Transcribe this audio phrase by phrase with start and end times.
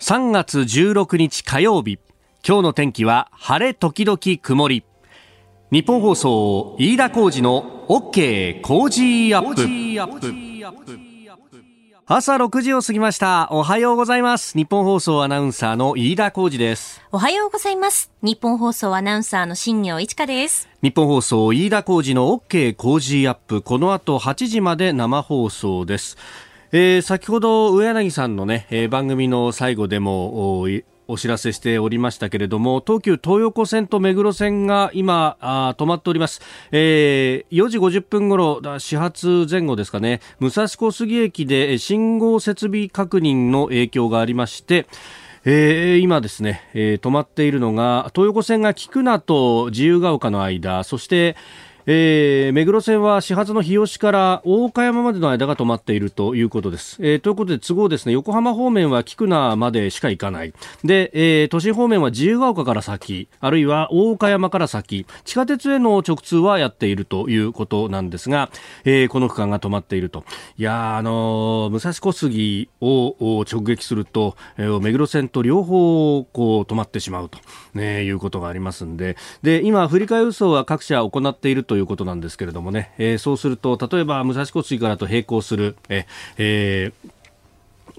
[0.00, 1.98] 3月16日火曜日。
[2.46, 4.84] 今日の天気は晴れ時々曇り。
[5.72, 9.66] 日本放送飯田浩二の OK 工事アップ。
[12.06, 13.48] 朝6時を過ぎました。
[13.50, 14.56] おはようございます。
[14.56, 17.02] 日本放送アナウンサーの飯田浩二です。
[17.10, 18.12] おはようございます。
[18.22, 20.68] 日本放送アナウンサーの新業一華です。
[20.80, 23.62] 日本放送飯田浩二の OK 工事アップ。
[23.62, 26.16] この後8時まで生放送です
[26.70, 30.60] えー、先ほど上柳さんのね、えー、番組の最後でも
[31.06, 40.20] お知らせしておりましたけれども東急東横線と目黒線が今あ止まっております、えー、4時50分頃始発前後ですかね。
[40.40, 44.86] 武蔵小杉駅で信号設備確認の影響がありまして
[45.44, 51.36] えー、今ですね、えー、止まっているのが東横線が菊名と自由が丘の間そして、
[51.90, 56.98] えー、目黒線は始発の日吉から大岡山までの間が止まっているということです。
[57.00, 60.52] えー、ということで都合ですね、横浜方面は菊名までしか行かない。
[60.84, 68.50] で、えー、都心方面は自由が丘から先、あるいは大岡山から先、地下鉄への直通はやっているということなんですが、
[68.84, 70.24] えー、この区間が止まっていると。
[70.58, 77.38] いやあのー、武蔵小杉を直撃すると、えー、目黒線と両方こう止まってしまうと、
[77.72, 87.17] ね、いうことがありますんで、で、今、振り替え輸送は各社行っているということなんですけれどもね、えー、そうすると例えば武蔵小杉からと並行するえ、えー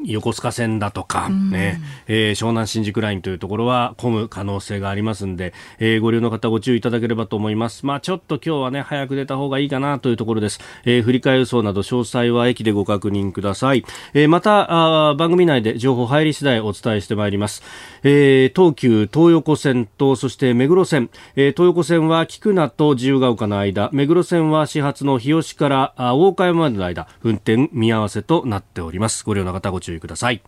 [0.06, 7.86] 横須賀線だとか、ね、えー、湘南新宿ラインというところは混む可能性がありますんで、えー、ご利用の方ご注意いただければと思います。
[7.86, 10.60] まあちょっと今日はね、早く出た方がいいかなというところです。
[10.86, 13.86] えー、振り替え輸送など詳細は駅でご確認ください。
[14.14, 17.64] えー、また、あ番組内で情報入り次第お伝えしてまいります。
[18.04, 29.24] えー、東急東横線と、そして目黒線、えー、東横線は菊名と自由が丘の間、目黒線は始発の日吉から大岡山までの間、運転見合わせとなっております。
[29.26, 30.42] ご利用の方ご注意ください。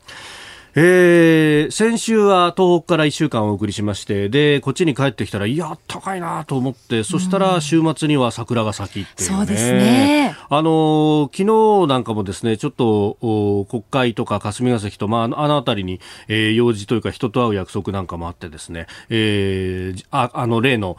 [0.73, 10.36] えー、先週は東北から1週間お送りしまして、で、こっちに帰ってきたら、いや、高いなと思って、そしたら週末には桜が咲きっていう、ね、そうですね。
[10.49, 11.43] あの、昨
[11.83, 20.98] 日なんかもですね、ちょっと、国会とか霞が関と、まあ、あの辺りに、えー、用事というか人と会う約束なんかもあってですね、えー、ああの例の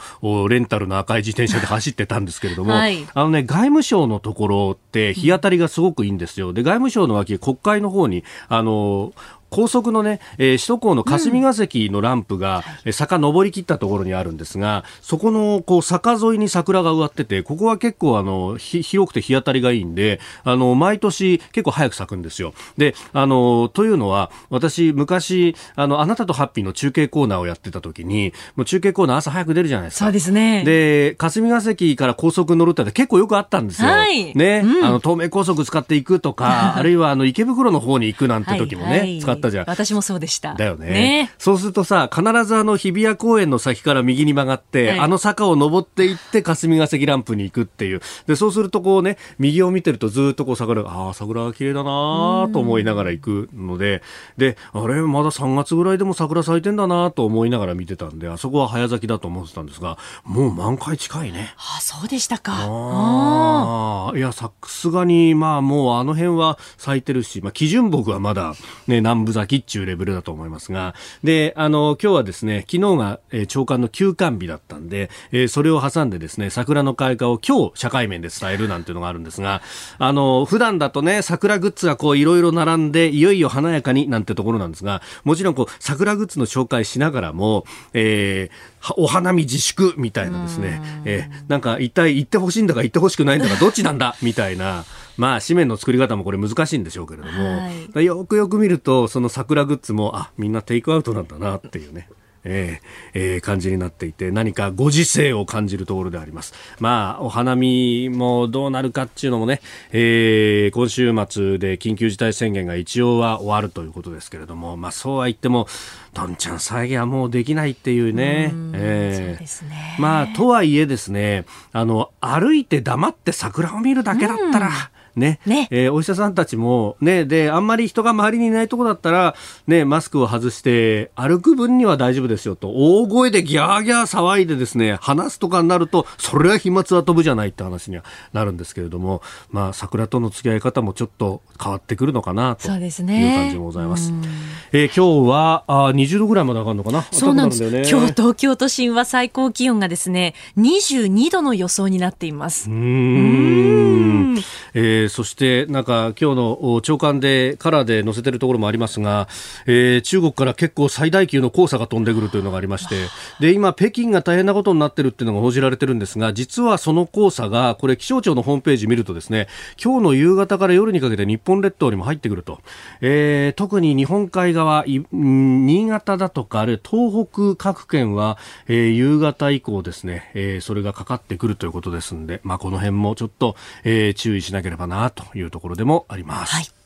[0.48, 6.52] レンタルの赤い自転車で 走ってたんですけれども、はい、あのね、外務省のところって日当たりがすごくいいんですよ。
[6.52, 9.12] で、外務省の脇、国会の方に、あの、
[9.52, 22.54] 高速のね、えー、首都高の霞が関のランプが、うん、坂登り切ったところにあるんですが、そこのこう坂沿いに桜が植わってて、ここは結構あの広くて日当たりがいいんで、あの毎年結構早く咲くんですよ。
[22.78, 30.06] で、あのというのは私昔あのあなたとハッピーの中継コーナーをやってた時に、もう中継コーナー朝早く出るじゃないですか。
[30.06, 30.64] そうですね。
[30.64, 33.88] で、霞が関から高速乗るって結構よくあったんですよ。
[33.88, 39.64] はい、ね、うん、あの東名高速使っていくとか、 あるいはあの池袋の方に行くなんて時もね、はいはい、使ったじゃん。
[39.68, 40.54] 私もそうでした。
[40.54, 40.86] だよね。
[40.86, 48.00] ねそうするとさ、必ずあの日比谷公園の先から右に曲がって、はい、あの坂を登っていって霞ヶ関ランプに行くっていう。
[48.26, 54.02] で、そうするとこうね、右を見てるとずっとこう桜が、ああ、桜が綺麗だなと思いながら行くので、
[54.36, 61.54] で、あれ、まだ3月ぐらいでも桜咲いてんだなと思いながら見てたんで、あそこは早咲きだと思ってたんですが、もう満開近いね。
[61.56, 62.52] ああ、そうでしたか。
[62.54, 64.16] ああ。
[64.16, 68.54] いや、さすがに、まあもうあの辺は咲いてるし、まあ基準木はまだ
[68.86, 79.62] ね、南部咲きっちゅうレベルだと思いますが、で、あの、今日はですね、昨日が、えー、長官の休館日だったんで、えー、それを挟んでですね、桜の開花を今日社会面で伝えるなんていうのがあるんですが、
[79.98, 94.84] あの、普段だとね、桜グッズがこういろいろ並んで、いよいよ華やかになんてところなんですが、もちろんこう、桜グッズの紹介しながらも、えー、お花見自粛みたいなですね、えー、なんか一体行ってほしいんだか行ってほしくないんだかどっちなんだみたいな、
[95.16, 97.58] まあ紙面の作り方もこれ難しいんでしょうけれども、
[97.94, 102.08] はい、よくよく見るとその桜グッズもあみんなテイクアウトなんだなっていうね。
[102.44, 106.54] えーえー、感じになっていて何かご時世を感じるところであります。
[106.80, 109.60] まあお花見もどうなるかっていうのもね、
[109.92, 115.66] えー、今週末で緊急事態宣言が一応は終わるということですけれども、まあそうは言っても
[116.14, 118.52] どんちゃん再現はもうできないっていうね。
[118.52, 124.70] うえー、ねまあとはいえですね、あの歩いて黙って桜を見るだけだったら。
[125.16, 125.40] ね。
[125.46, 129.34] ね、えー、お医者さんたちも、ね、であんまり人が周りにいないとこだったら、
[129.66, 144.06] ね、マスクを外して歩く分には大丈夫ですよと大声でギャーギャー騒いでですね話すとかになるとそれは飛沫は飛ぶじゃないって話にはなるんですけれども、まあ、桜との付き合い方もちょっと変わってくるのかなという感じもございます。
[144.06, 144.28] すね、
[144.72, 147.02] えー、今日はあ20度ぐらいまで上がるのかな？
[147.12, 152.70] そうなんです、ね、今日東京都心は最高気温がですね22度の予想になっています。
[152.70, 154.38] うん。
[154.74, 159.28] えーー、そしてなんか今日の朝刊でカラーで載せてるところもありますが、
[159.66, 163.08] えー、中国から結構最大級の黄砂が飛んでくるというのがありまして
[163.40, 169.48] で今北京が大変なことになってるっていうのが報じられてるんですが実はその黄砂がこれ気象庁のホームページ見るとですね
[169.82, 172.60] 今日の夕方から夜にかけて日本列島にも入ってくると、
[173.00, 178.38] えー、特に日本海側新潟だとかあるいは東北各県は、
[178.68, 186.54] えー、夕方以降ですね、えー、それがかかってくるということですので、まあ、この辺もちょっと、えー、注意しなければなというところでもあります。
[186.54, 186.81] はい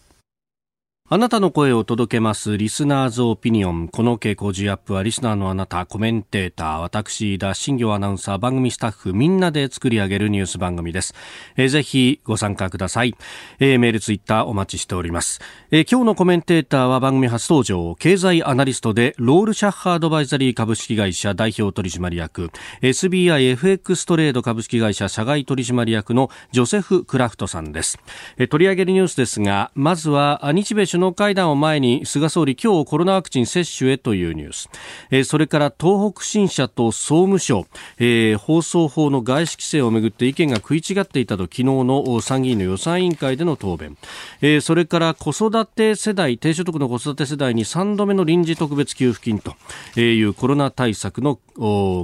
[1.08, 3.86] あなたの声を届けますリスナーズオピニオン。
[3.86, 11.14] この傾向ジアップはリスナーのあなた、コメンテーター、私、田新行アナウンサー、番組スタッフ、みんなで作り上げるニュース番組です。
[11.56, 13.14] えー、ぜひご参加ください、
[13.60, 22.50] えー、メール、ツイッターお待ちしております、えー、今日のコメンテーターは番組初登場、経済アナリストで、ロールシャッハードバイザリー株式会社代表取締役、
[22.82, 28.00] SBIFX トレード株式会社社外取締役のジョセフ・クラフトさんです。
[28.38, 34.70] えー、取り上げるニュースですが、まずは日米首脳会談を前に菅総理今日コロナワクチン接種へというニュース、
[35.10, 37.66] えー、それから東北新社と総務省、
[37.98, 43.98] えー、放送法の外資規制をめぐって意見が食い違っていたと昨日の参議院の予算委員会での答弁、
[44.40, 49.54] えー、それから子育て世代低所得の子育て世代に3度目の臨時特別給付金と
[50.00, 51.38] いうコロナ対策の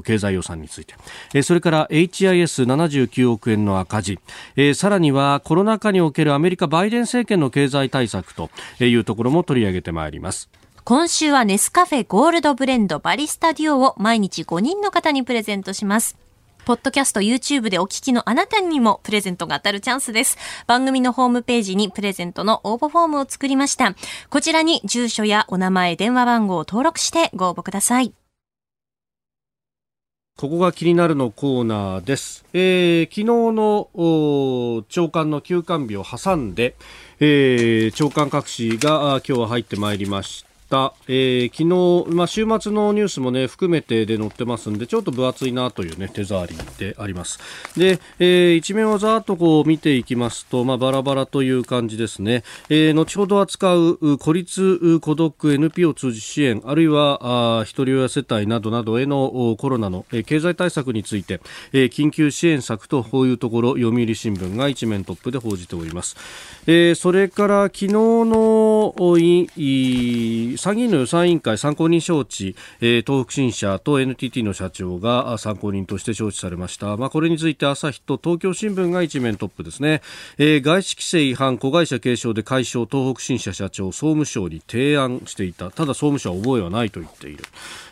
[0.04, 0.84] 経済予算につい
[1.32, 4.18] て、それから HIS79 億円の赤字、
[4.74, 8.50] さらにはコロナ禍におけるアメリカバイデン政権の経済対策と
[8.88, 10.48] いうところも取り上げてまいります。
[10.84, 16.16] 今週はネスカフェゴールドブレンドバリスタデュオを毎日5人の方にプレゼントします。
[16.64, 20.38] ポッドキャスト YouTube でお聞きのあなたにもプレゼントが当たるチャンスです。
[20.66, 23.94] 番組のホームページにプレゼントの応募フォームを作りました。
[24.30, 28.12] こちらに住所やお名前、電話番号を登録してご応募ください。
[30.38, 32.44] ここが気になるのコーナーです。
[32.52, 36.74] えー、昨日の長官の休館日を挟んで、
[37.24, 40.51] えー、長官各紙が今日は入ってまいりました、
[41.08, 47.38] えー、昨日、まあ、週末のニュースもね含めてで載ってますんでちょっと分厚いなというね手触りであります。
[47.76, 61.40] で、えー、一面をざーっとこう見ていきますと、まあ、バラバラという感じですね、えー、後ほど扱う孤立孤独 NP を通じ支援あるいはあ一人親世帯などなどへのコロナの、えー、経済対策について、
[61.72, 66.16] えー、緊急支援策とこういうところ読売新聞が一面トップで報じております。
[66.66, 68.94] えー、それから昨日の
[70.62, 80.02] 参議院の予算委員会参考人招致、えー、東北新社と NTT の社長が参考人として招致されました、まあ、これについて朝日と東京新聞が一面トップですね、
[80.38, 85.72] えー、外資規制違反子会社継承で解消東北新社社長総務省に提案していた。
[85.72, 87.42] ただ総務省は覚えはないと言っている、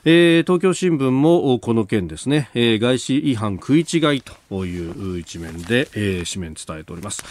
[0.04, 7.24] えー、東京新聞もこの件ですね、えー、外資違反食い違いという一面で、えー、紙面伝えております。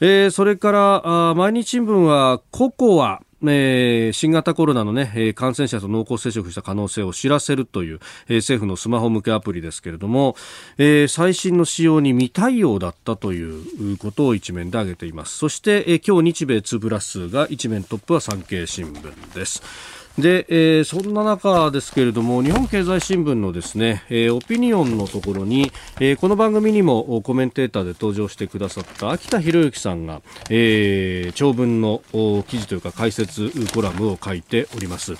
[0.00, 3.22] えー、それからあ毎日新聞はココア。
[3.48, 10.36] えー、新型コロナの、ね、え感染者と濃厚接触した可能性を知らせるという、えー、政府のスマホ向けアプリですけれども、
[10.78, 15.36] えー、最新の仕様に未対応だったということを一面で挙げています。
[15.36, 20.03] そして、え今日日米2プラスが一面トップは産経新聞です。
[20.18, 32.02] で、えー、そんな中ですけれども日本経済新聞のですね、えー、オピニオンのところに、えー、この番組にもコメンテーターで登場してくださった秋田博之さんが、えー、長文の
[32.46, 35.14] 記事というか解説コラムを書いております、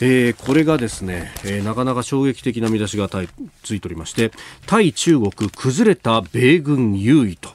[0.00, 4.30] えー、これがですね、えー、なかなか衝撃的な見出しがついておりまして
[4.66, 7.50] 対中国崩れた米軍優位と。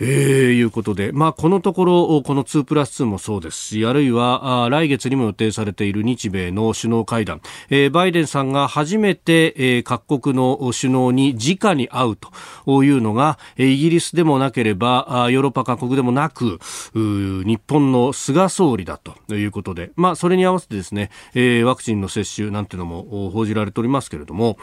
[0.00, 0.06] えー、
[0.52, 7.40] いうことで、まあ、このところ、この2プラス2もそうですし、あるいは、あ来月にも予定されている日米の首脳会談、
[7.70, 16.58] えー、バイデンさんが初めて、えー、各国の首脳に直に会うというのが、イギリスでもなければ、あヨーロッパ各国でもなく、
[16.94, 24.58] 日本の菅総理だということで、まあ、それに合わせてですね、えー、ワクチンの接種なんていうのも報じられておりますけれども、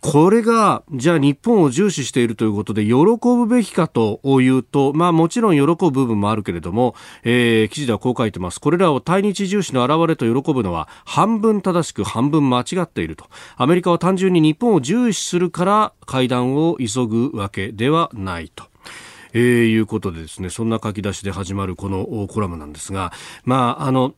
[0.00, 8.60] これが、じゃあ日本を重視しているということで、喜ぶべきかというと、まあもちろん喜ぶ部分もあるけれども、えー、記事ではこう書いてます。
[8.60, 13.26] これらを対日重視の表れと喜ぶのは、半分正しく半分間違っていると。
[13.56, 18.64] アメリカは単純に日本を重視するから会談を急ぐわけではないと。
[19.32, 23.12] えー、いうことでですね、そんな書き出しで始まるこのコラムなんですが、
[23.44, 24.14] まあ、あの、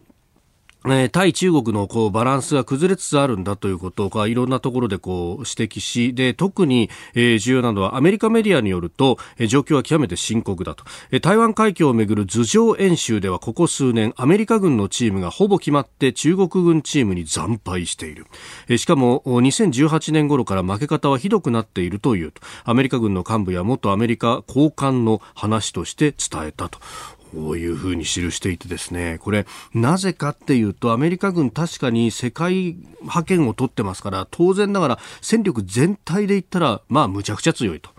[0.87, 18.27] え対中国のこうバランスが崩れつつあるんだということがいろんなところでこう指摘しで特に、え、重要なのはアメリカメディアによると、え、状況は極めて深刻だと、え、台湾海峡をめぐる頭上演習ではここ数年アメリカ軍のチームがほぼ決まって中国軍チームに惨敗している、
[18.69, 22.33] え、しかも2018年頃から負け方はひどくなっているという
[22.65, 26.79] アメリカ軍の幹部や元アメリカ高官の話として伝えたと。
[27.35, 37.91] こういうふうに記していてですね、これ、なぜかっていうと、アメリカ軍確かに世界覇権を取ってますから、当然ながら戦力全体で言ったら、まあ、むちゃくちゃ強いと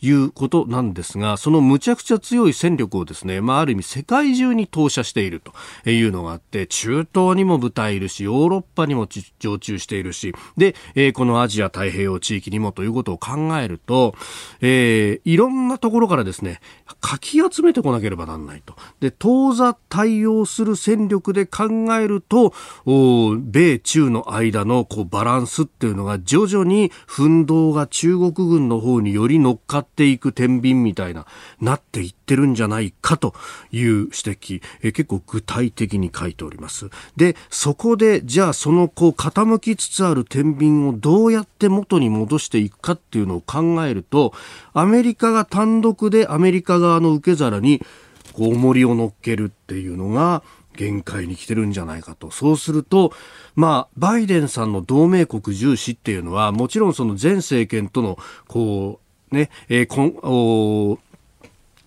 [0.00, 5.40] いうことなんですが、そのむちゃくちゃ強い戦力をですね、まあ、ある意味世界中に投射している
[5.84, 9.06] というのがあって、中東にも部隊いるし、ヨーロッパにも
[9.38, 14.14] 常駐しているし、で、えー、このアジア太平洋地域にもということを考えると、
[14.60, 16.60] えー、いろんなところからですね、
[17.00, 18.77] かき集めてこなければならないと。
[19.00, 22.52] で、当座対応する戦力で考えると、
[22.84, 31.26] 米中の間のこうバランスっていうのが徐々に奮闘が中国軍の方により乗っかっていく天秤みたいな、
[31.60, 33.34] なっていってるんじゃないかと
[33.72, 36.90] いう指摘、え結構具体的に書いております。
[37.16, 44.32] で、そこで、じゃあそのこう傾きつつある天秤をどうやって元に戻していくかっていうのを考えると、
[44.72, 47.82] アメリカが単独でアメリカ側の受け皿に
[48.38, 50.44] こう重りを乗っけるっていうのが
[50.76, 52.30] 限界に来てるんじゃないかと。
[52.30, 53.12] そうすると、
[53.56, 58.16] まあ、バイデンさんの同盟国重視っていうのは、もちろんその前政権との、
[58.46, 59.00] こ
[59.32, 60.98] う、ね、えー、こん、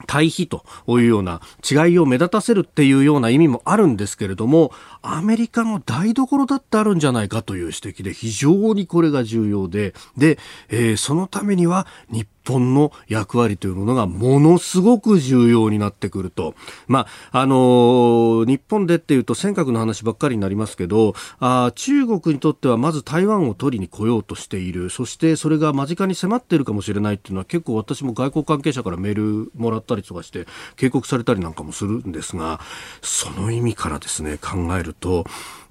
[0.08, 1.40] 対比というような
[1.70, 10.38] 違いを目立たせるっていうような意味もあるんですけれども、アメリカの台所だってあるんじゃないかという指摘で非常にこれが重要で、で、
[10.70, 16.56] えー、そのためには日本の役割というものがものすごく重要になってくると。
[16.88, 24.90] まあ、あのー、日本でっていうと尖閣の話ばっかりになりますけど、あ中国にとってはまず台湾を取りに来ようとしている。
[24.90, 32.60] そしてそれが間近に迫っているかもしれないっていうのは結構私も外交関係者からメールもらったりとかして警告されたりなんかもするんですが、
[33.02, 35.26] その意味からですね、考えると、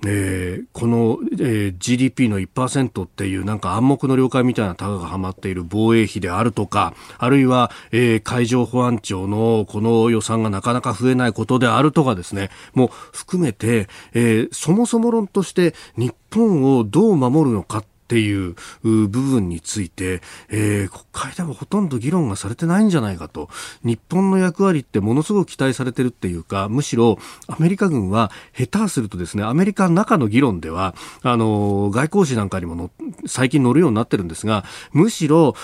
[0.07, 23.49] えー、この、えー、GDP の1%っていうなんか暗黙の了解みたいなタガがはまっている防衛費であるとか、あるいは、えー、海上保安庁のこの予算がなかなか増えないことであるとかですね、もう含めて、えー、そもそも論として日本をどう守るのかっていう部分について、えー、国会ではほとんど議論がされてないんじゃないかと。
[23.85, 32.91] 日本の役割ってものすごく期待されてるっていうか、むしろアメリカ軍は下手するとですね、アメリカの中の議論では、あの、外交誌なんかにもの
[33.27, 35.55] 最近乗るようになってるんですが、むしろ、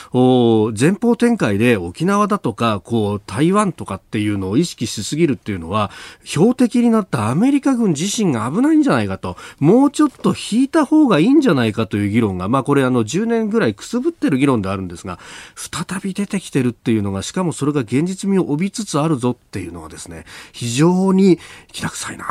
[0.79, 5.91] 前方展開で沖縄だとか、こう、台湾とかっていうのを意識しすぎるっていうのは、
[6.23, 15.19] 標的になったアメリカ軍自身が危ないんじゃないかと、もうちょっと引いた方がいいんじゃないかという議論が、まあこれあの10年ぐらいくすぶってる議論であるんですが、
[15.55, 21.39] 再び出てきてるっていうのが、しかもそれが現実味を帯びつつあるぞっていうのはですね、非常に
[21.73, 22.27] きな臭いな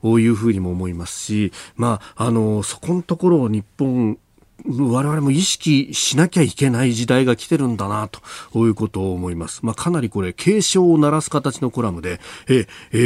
[0.00, 4.18] というふうにも思いますし、まあ、あの、そこのところを日本、
[4.66, 9.60] 我々も意識しなきゃいけない時代が来てるんだなということを思います。
[9.64, 12.96] まあ、かなりこれ警鐘を鳴らす形のコラムで、ええ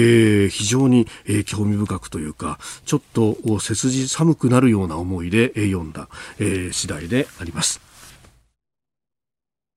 [0.47, 6.09] ー、非常に、えー、興味深くというか、ちょっと背筋寒くなるような思いで、えー、読んだ、
[6.39, 7.81] えー、次第であります。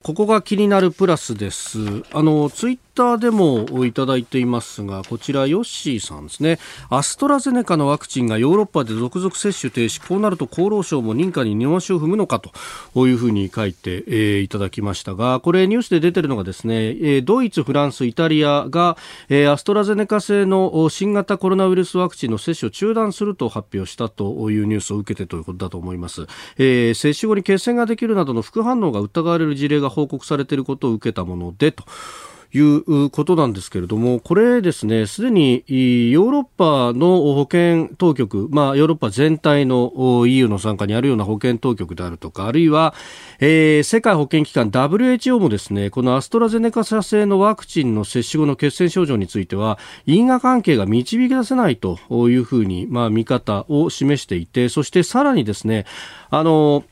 [0.01, 1.77] ここが気になるプラスです。
[2.13, 6.59] あの、ツイッターでもいただいていますが、こちら、ヨッシーさんですね。
[6.89, 10.05] アストラゼネカのワクチンがヨーロッパで続々接種停止。
[10.05, 18.97] こうなると厚労省も認可に二足を踏むのかというふうに書いて、えー、いただきましたが、これニュースで出てるのがですね、えー、ドイツ、フランス、イタリアが、
[19.29, 26.27] えー、アストラゼネカ製の新型コロナウイルスワクチンの接種を中断すると発表したというニュースを受けてということだと思います。
[26.57, 31.85] えー、接種後に血栓ができるなどの副反応が疑われる事例が報告されていることを受けたものでと。
[32.51, 42.95] いうことなんですけれども、これですね、すでにヨーロッパの保健当局、まあ、ヨーロッパ全体の EU の参加にあるような保健当局であるとか、あるいは、
[43.39, 49.77] えー、世界保健機関 WHO もですね、このアストラゼネカ社製のワクチンの接種後の血栓症状については、
[50.07, 55.85] 因果関係が導き出せないというふうに、まあ、見方を示していて、そしてさらにですね、
[56.31, 56.83] あの、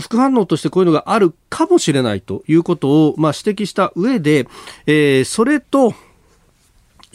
[0.00, 4.46] 副反応としてこういうのがあるかもしれないということを、まあ、指摘した上で、
[4.86, 5.94] えー、それと、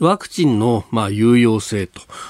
[0.01, 1.87] ワクチンの、まあ、有用性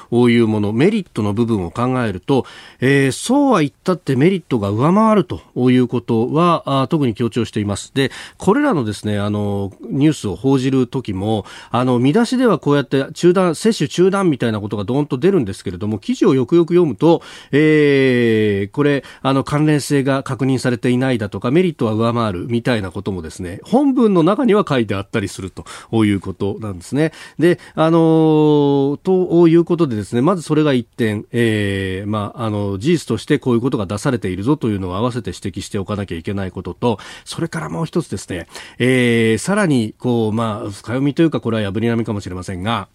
[0.10, 2.46] というもの、メリットの部分を考えると、
[2.82, 7.94] えー、そうは言ったってメリットが上回るということは、あ特に強調しています。
[7.94, 17.22] で、これらのですね、あの、ニュースを報じるときも、あの、見出しではこうやって中断、接種中断みたいなことがドーンと出るんですけれども、記事をよくよく読むと、
[17.54, 25.64] えー、これ、あの、関連性が確認されていないだとか、メリットは上回るみたいなこともですね、本文の中には書いてあったりすると
[26.04, 27.14] いうことなんですね。
[27.40, 38.48] で、あの、ということでですね、まずそれが一点、えー、まあ、あの、事実としてこういうことが出されているぞというのを合わせて指摘しておかなきゃいけないことと、それからもう一つですね、
[38.80, 42.88] えー、さらに、こう、まあ、深読みというか、これは破り並みかもしれませんが、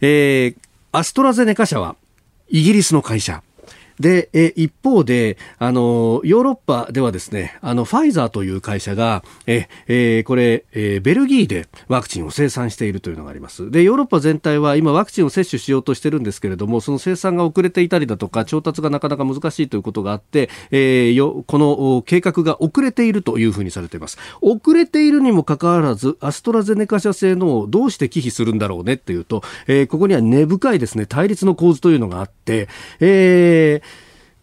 [0.00, 0.56] えー、
[0.92, 1.96] アストラゼネカ社は、
[2.48, 3.42] イギリスの会社、
[4.00, 13.70] で、え一方で、あの、ヨーロッパではですね、あの、ファイザーという会社が、え、えこれ、えベルギーでワクチンを生産しているというのがあります。
[13.70, 24.18] で、ヨーロッパ全体は今ワクチンを接種しようとしてるんですけれども、その生産が遅れていたりだとか、調達がなかなか難しいということがあって、え、よ、この計画が遅れているというふうにされています。
[24.40, 32.68] 遅れているにもかかわらず、アストラゼネカ社製のをどうして忌避するんだろうねっていうと、え、ここには根深いですね、対立の構図というのがあって、
[33.00, 33.85] えー、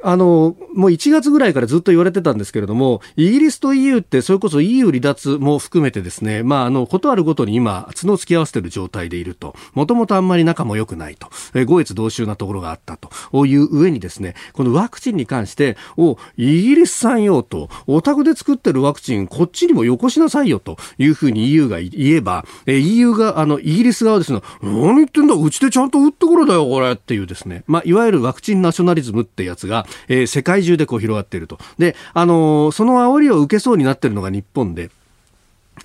[0.04, 9.56] あの、もう1月ぐらいからずっと言われてたんですけれども、イギリスと EU って、それこそ EU 離脱も含めてですね、まあ、あの、ことあるごとに今、角を突き合わせている状態でいると。
[9.74, 11.30] もともとあんまり仲も良くないと。
[11.54, 13.10] えー、五越同州なところがあったと。
[13.32, 20.78] おいう上にですね、このワクチンに関して、お、イギリス産用と、お宅で作ってるワクチン、こっちにもよこしなさいよと。
[20.98, 26.92] いうふうに EU が言えば、え、EU が、あの、イギリス側ですね、何言ってんだ、うちでちゃんと打ってくるだよ、これ。
[26.92, 31.58] っていうですね、まあ、いわゆるワクチンナショナリズムってやつが、えー、世界中でこう広がっていると。
[31.78, 34.90] で、あのー、その煽りを受けそうになっているのが日本で、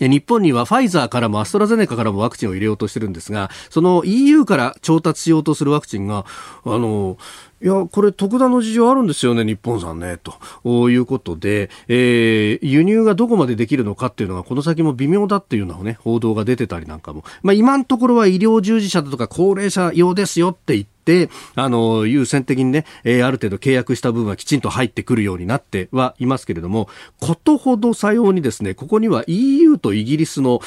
[0.00, 6.24] 日本にはファイザーからもアストラゼネカからもワクチンを入れようとしてるんですが、その EU から調達しようとするワクチンが、
[6.64, 7.16] あの、
[7.60, 10.18] いや、これ特段の事情あるんですよね、日本さんね、
[10.62, 17.24] ということで、えー、輸入がどこまでできるのかっていうのが、この先も微妙だっていうのをね、報道が出てたりなんかも。
[17.42, 26.88] まあ今のところは医療従事者だとか高齢者用ですよって言って、あの、優先的にね、えー、ある程度契約した分はきちんと入ってくるようになってはいますけれども、
[27.18, 30.60] ことほどさようにですね、ここには EU とイギリスの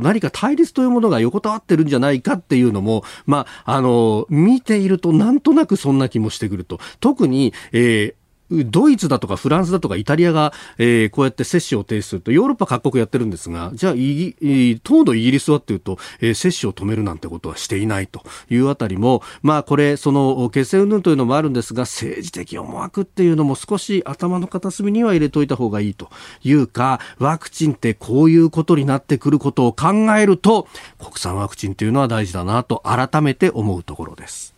[0.00, 6.78] 何か対立というものが横たわってるんじゃないかっていうのも、まあ、あの、見ているとなんとなくそんな気もしてくると。
[7.00, 26.10] 特に、えードイツだとかフランスだとかイタリアが、えー、こうやって接種を停止するとヨーロッパ各国やってるんですがじゃあイギ東土イギリスはっていうと、えー、接種を止めるなんてことはしていないというあたりもまあこれその決戦云々というのもあるんですが政治的思惑っていうのも少し頭の片隅には入れといた方がいいと
[26.42, 34.53] いうかワクチンってこういうことになってくることを考えると国産ワクチンというのは大事だなと改めて思うところです。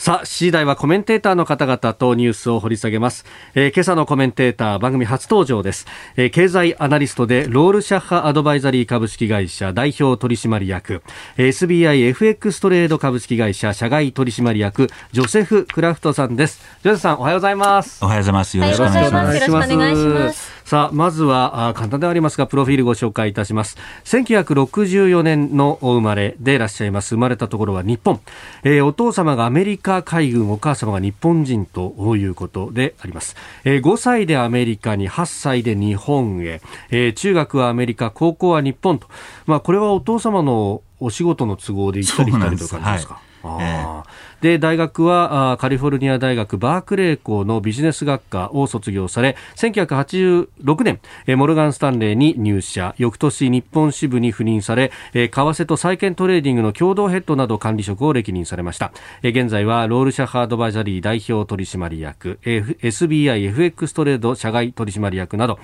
[0.00, 3.26] さあ、次第はコメンテーターの方々とニュースを掘り下げます。
[3.54, 5.86] えー、今朝のコメンテーター、番組初登場です。
[6.16, 11.02] えー、経済アナリストで、ロールシャッハアドバイザリー株式会社代表取締役、
[11.36, 16.62] SBIFX トレード株式会社社外取締役、ジョセフ・クラフトさんです。
[16.82, 18.02] ジョセフさん、おはようございます。
[18.02, 18.56] おはようございます。
[18.56, 19.34] よろしくお願いします。
[19.34, 20.59] よろしくお願いします。
[20.70, 23.76] さあ、まずは、あ簡単ではありますが、プロフィールご紹介いたします。
[24.04, 27.16] 1964年のお生まれでいらっしゃいます。
[27.16, 28.20] 生まれたところは日本。
[28.62, 33.34] えー、お父様がアメリカ海軍、お母様が日本人ということであります。
[33.64, 39.08] えー、5歳でアメリカに、8歳で日本へ、えー、中学はアメリカ、高校は日本と。
[39.46, 42.92] まあ、これはお父様のお仕事の都合で行ったり来たりとか？
[42.92, 43.20] ですか。
[43.42, 44.04] あ
[44.40, 51.00] で大学はカリフォルニア大学バークレー校のビジネス学科を卒業され1986年
[51.36, 65.58] モルガン・スタンレーに入社翌年日本支部に赴任され為替と債券トレーディングの共同ヘッドなど管理職を歴任されました現在はロールシャッハアドバイザリー代表取締役 SBIFX トレード社外取締役など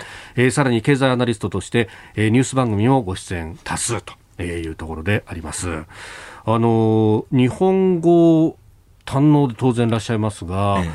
[0.50, 5.84] さらに経済アナリストとしてニュース番組もご出演多数というところであります。
[6.48, 8.56] あの日本語
[9.06, 10.90] 堪能で当然いらっしゃいますが、ええ、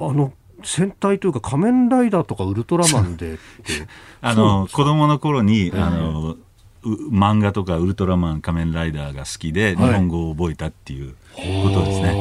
[0.00, 0.32] あの
[0.64, 3.38] 戦隊というか仮面ライダーとかウルトラマンで
[4.22, 6.36] あの子供の頃に、あの
[6.84, 12.06] 漫画とかウルトラマン仮面ライダーが好きで日本語を覚えたっていうことですね。
[12.06, 12.14] はい、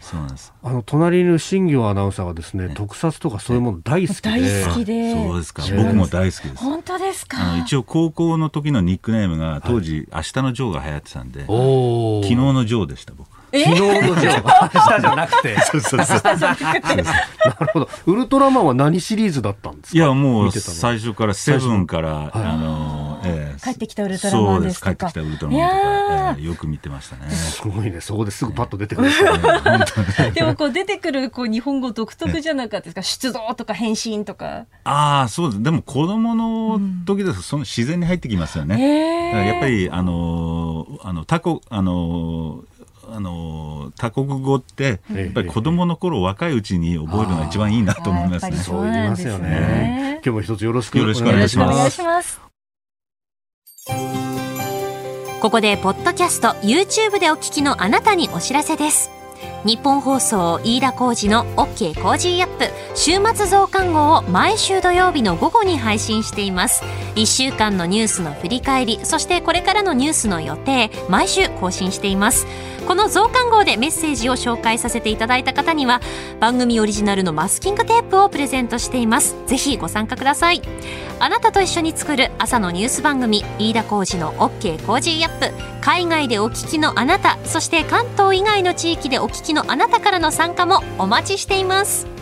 [0.00, 0.52] そうなんです。
[0.62, 5.62] あの隣にいる新業アナウンサーがですね、特撮とかそういうもの大好きで、大好きで、そうですか。
[5.76, 6.56] 僕も大好きです。
[6.56, 7.58] 本当ですか？
[7.58, 13.37] 一応高校の時のニックネームが当時、明日のジョーが流行ってたんで、昨日のジョーでした僕。
[13.50, 13.76] 昨日の
[14.20, 14.70] ジョー。
[14.74, 15.56] 明日じゃなくて。
[15.60, 16.20] そうそうそう。
[16.22, 17.88] なるほど。
[18.06, 19.98] ウルトラマンは何シリーズだったんですか？
[19.98, 24.94] いや、もう最初からセブンから、あの、ええ帰ってきたウルトラマンですとか。
[24.94, 27.30] 帰ってきたウルトラマンとか、えー、よく見てましたね。
[27.30, 28.00] すごいね。
[28.00, 29.14] そこですぐパッと出てくる、ね。
[30.34, 33.02] でもこう出てくるこう日本語独特じゃなかったですか？
[33.02, 34.66] 出動とか変身とか。
[34.84, 35.62] ああ、そうです。
[35.62, 39.48] でも子供の時です、うん、その自然に入ってきますよね。
[39.48, 42.62] やっぱりあのあのタコあの
[43.10, 48.56] あの多国語ってやっぱり子供の頃若いうちに覚えるのが一番いいなと思いますね。
[48.56, 50.20] そう言いますよね。
[50.24, 52.40] 今日も一つよろしくお願いします。
[55.40, 59.18] ここでポッドキャスト YouTube でお聞きのあなたにお知らせです。
[59.64, 66.82] 日本放送飯田浩二の OK コージーアップ週末増刊号を毎週土曜日の午後に配信しています
[67.16, 72.46] 1週間のニュースの振り返りそしてこれからのニュースの予定毎週更新しています
[72.88, 76.00] この増刊号でメッセージを紹介させていただいた方には
[76.40, 79.36] 番組オリジナルのマスキングテープをプレゼントしています。
[79.46, 80.62] ぜひご参加ください。
[81.20, 85.52] あなたと一緒に作る朝のニュース番組飯田浩二の OK コージーアップ。
[85.82, 92.17] 海外でお聞きのあなたそして関東以外の地域でお聞きのあなたからの参加もお待ちしています。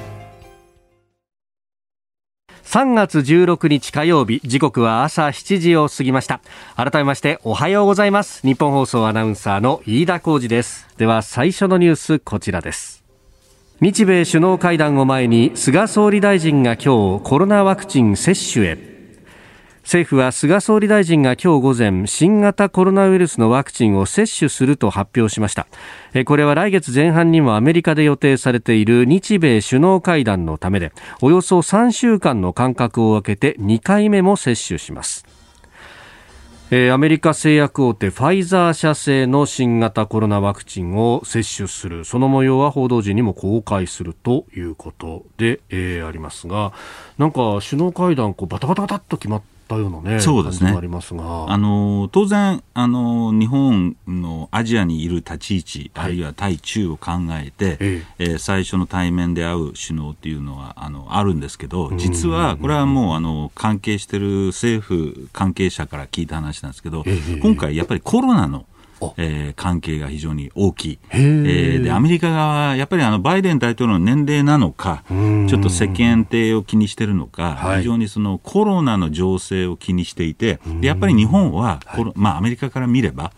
[2.77, 6.43] 3月16日火曜日時刻は朝7時を過ぎました。
[6.77, 8.47] 改めましておはようございます。
[8.47, 10.87] 日本放送アナウンサーの飯田浩司です。
[10.99, 13.03] では最初のニュースこちらです。
[13.81, 18.96] 日米首脳会談を前に菅総理大臣が今日コロナワクチン接種へ。
[19.87, 25.69] 政府は菅総理大臣が今日午前新型コロナウイルスのワクチンを接種すると発表しました。
[26.25, 30.91] これは来月前半にもアメリカで予定されている日米首脳会談のためで
[31.23, 35.25] およそ3週間の間隔を空けて2回目も接種します。
[36.93, 42.05] アメリカ製薬大手ファイザー社製の新型コロナワクチンを接種する。
[42.05, 45.61] その模様は報道陣にも公開するということで、
[46.05, 46.73] ありますが
[47.19, 50.71] なんか首脳会談こうバタバタバタっと決まってったようなね、そうですね。
[50.71, 51.51] ありますが。
[51.51, 68.67] あの、当然、あの、日本のアジアにいる立ち位置、はい、あるいは対中を考えて、ええー、最初の対面で会う首脳っていうのは、あの、あるんですけど、実は、これはもう、あの、関係してる政府関係者から聞いた話なんですけど、え今回やっぱりコロナの
[69.17, 83.33] えー、関係が非常に大きい、えー、でアメリカ側やっぱりあのバイデン大統領の年齢なのか、ちょっと世間体を気にしてるのか、はい、非常にそのコロナの情勢を気にしていて、やっぱり日本は、はい、まあ、アメリカから見れば、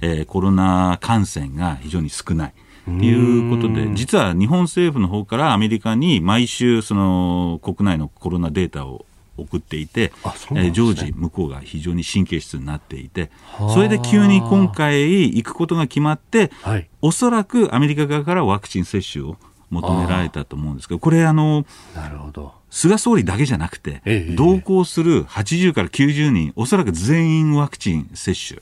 [0.00, 2.52] えー、コロナ感染が非常に少ない。
[2.86, 9.06] ということで、実は日本政府の方からアメリカに毎週、その国内のコロナデータを
[9.40, 10.12] 送っていて、
[10.50, 13.30] ね、え常時向こうが非常に神経質になっていて
[13.74, 19.36] それで急に今回行くことが決まって、はい、おそらくアメリカ側からワクチン接種を
[19.70, 22.60] 求められたと思うんですけどこれあのなるほど。
[22.70, 28.60] 菅総理だけじゃなくて、ええ、同行する80から90人、おそらく全員ワクチン接種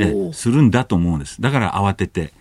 [0.00, 1.42] えするんだと思うんです。
[1.42, 2.32] だから慌てて、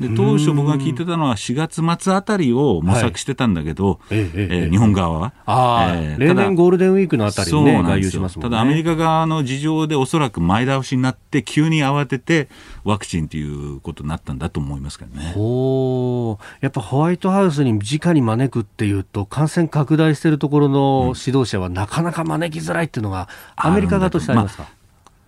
[0.00, 5.32] で当初僕が聞いてたのは4月末あたりを模索してたんだけど、はい、えー、えー、日本側は。
[5.44, 8.50] あえー、例年ゴールデンウィークのあたりに、ね、外遊しますもんね。
[8.50, 12.48] ただアメリカ側の事情でおそらく前倒しになって急に慌てて
[12.84, 15.34] ワクチンということになったんだと思いますけどね。
[15.36, 24.79] おやっぱホワイトハウスに直に招くっていうと感染拡大しているところの指導者はなかなか招きづらいっていうのがアメリカ側としてありますか、まあ、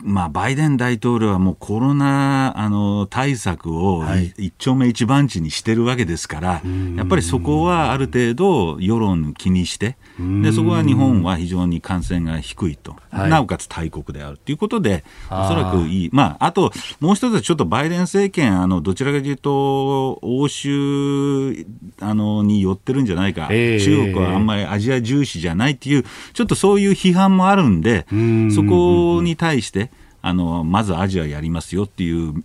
[0.05, 4.05] バイデン大統領はもうコロナあの対策を
[4.37, 9.97] 一丁目一番地にしてるわけですから、はい、やっぱりそこはある程度世論気にして、
[10.43, 21.65] でそこは日本は非常に感染が低いと、はい、なおかつ大国であるということで、おそらくいい、まあ、あともう一つちょっとバイデン政権、あのどちらかというと、欧州
[22.01, 28.05] あのに寄ってるんじゃないか、えー、中国はあんまりアジア重視じゃないっていう、ちょっとそういう批判もあるんで、
[28.53, 29.92] そこに対して、
[30.23, 32.45] あのまずアジアやりますよっていう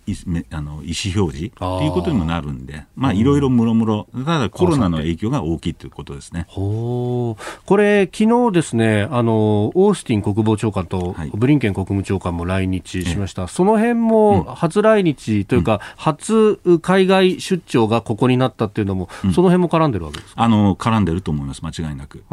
[0.50, 6.46] あの意思表示っていうことにもなるんで、まあ、いろいろもろもろ、ただコロナの影響が大きいということですね。
[6.50, 7.36] こ
[7.76, 22.24] れ、昨日ですねあの、オースティン国防長官とブリンケン国務長官も来日しました、はい、その辺も初来日というか、うん、初海外出張がここになったっていうのも、うん、その辺も絡んでるわけですあの絡んでると思います、間違いなく。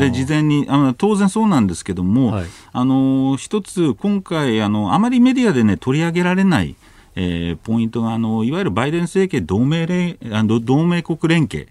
[0.00, 6.74] で事前にあの当然そうなんですけども、はい、あの一つ、今回あののあまりメディアで、ね、取り上げられない、
[7.14, 11.68] えー、ポイントがあのいわゆるバイデン政権同盟連あの同盟国連携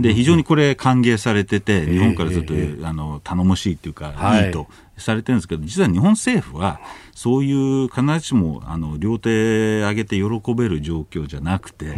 [0.00, 2.54] で非常にこれ歓迎されてて、日本からずっと、
[2.86, 6.80] あの頼もしいというか、い、いとされてるんですけど実は日本政府は
[7.14, 11.94] そういう必ずしもあの両手上げて喜べる状況じゃなくて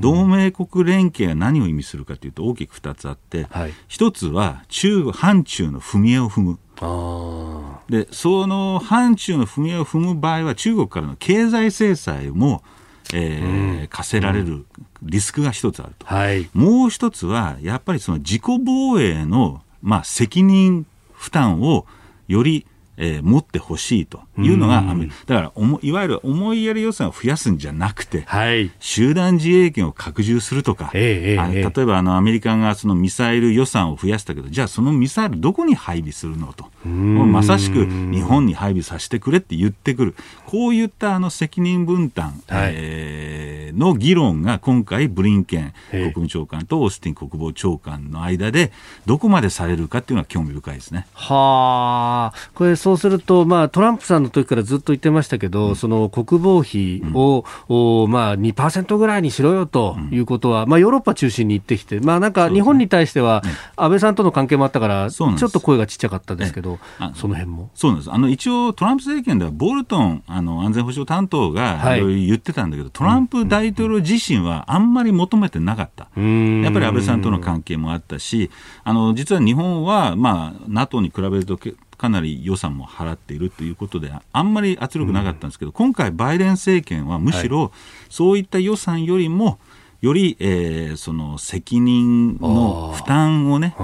[0.00, 6.58] 同盟国連携が何を意味するかというと大きく2つあって、はい、1つは中反中の踏み絵を踏む。
[7.88, 12.62] でその範疇の踏み絵を踏む場合は中国からの経済制裁も、
[13.14, 14.66] えー課せられる
[15.02, 16.46] リスクが一つあると、はい。
[16.52, 21.86] もう一つはやっぱりその自己防衛の、まあ、責任負担を
[22.26, 22.66] より、
[22.98, 25.16] えー持ってほしいというのがアメリカ。
[25.26, 28.70] だからおもいわゆる思いやり予算を増やすんじゃなくて、はい。
[28.80, 31.72] 集団自衛権を拡充するとか、ええええ。
[31.74, 40.14] 例えばあのアメリカがそのミサイル予算を増やしたけど、じゃあそのミサイルどこに配備するのと、まさしく日本に配備させてくれって言ってくる、
[40.46, 42.72] こういったあの責任分担、はい。
[42.74, 46.00] えーの議論が今回、ブリンケンええ。
[46.00, 48.72] 国務長官とオースティン国防長官の間で、
[49.06, 51.06] どこまでされるかっていうのは興味深いですね。
[51.14, 63.42] はあ、これそうすると、まあ、トランプさんの時からずっと言ってましたけど、その国防費を、おまあ、2%ぐらいにしろよということは、まあ、ヨーロッパ中心に言ってきて、まあ、なんか日本に対しては、
[63.76, 67.70] 安倍さんとの関係もあったから、ちょっと声がちっちゃかったですけどええあ、その辺も？
[67.74, 68.12] そうなんです。
[68.12, 71.80] あの、一応、トランプ政権では、ボルトン、あの、安全保障担当が、
[72.26, 76.08] 言ってたんだけど、トランプ大統領自身はあんまり求めてなかった。
[76.64, 78.50] やっぱり安倍さんとの関係もあったし、
[78.84, 87.72] あの、実は日本は、まあ、NATO に比べるとけ、かなり予算も払っているということで、あんまり圧力なかったんですけど、今回、バイデン政権はむしろ、
[88.08, 89.58] そういった予算よりも、
[90.00, 93.74] より、えーその責任の負担をね、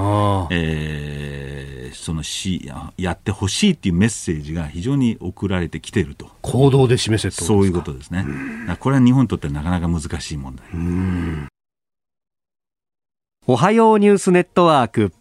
[0.51, 6.29] えーそのしややってほしいっていうメッセージが非常に送られてきていると。
[6.43, 8.27] 行動で示せとそういうことですね。
[8.81, 10.67] これは日本にとってなかなか難しい問題。
[13.47, 15.13] おはようニュースネットワーク。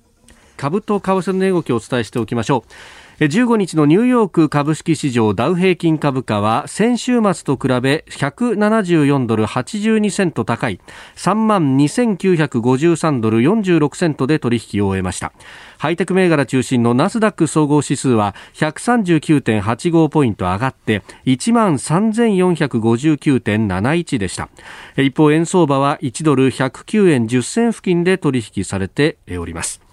[0.58, 2.72] 株と為替の値動きをお伝えしておきましょう。
[2.72, 10.80] え15日のニューヨーク株式市場ダウ平均株価は先週末と比べ174ドル82セント高い
[11.16, 15.32] 3万2953ドル46セントで取引を終えました。
[15.78, 24.50] ハイテク銘柄中心のナスダック総合指数は139.85ポイント上がって1万3459.71でした。
[24.98, 29.84] 一方円相場は1ドル109円10銭付近で取引されております。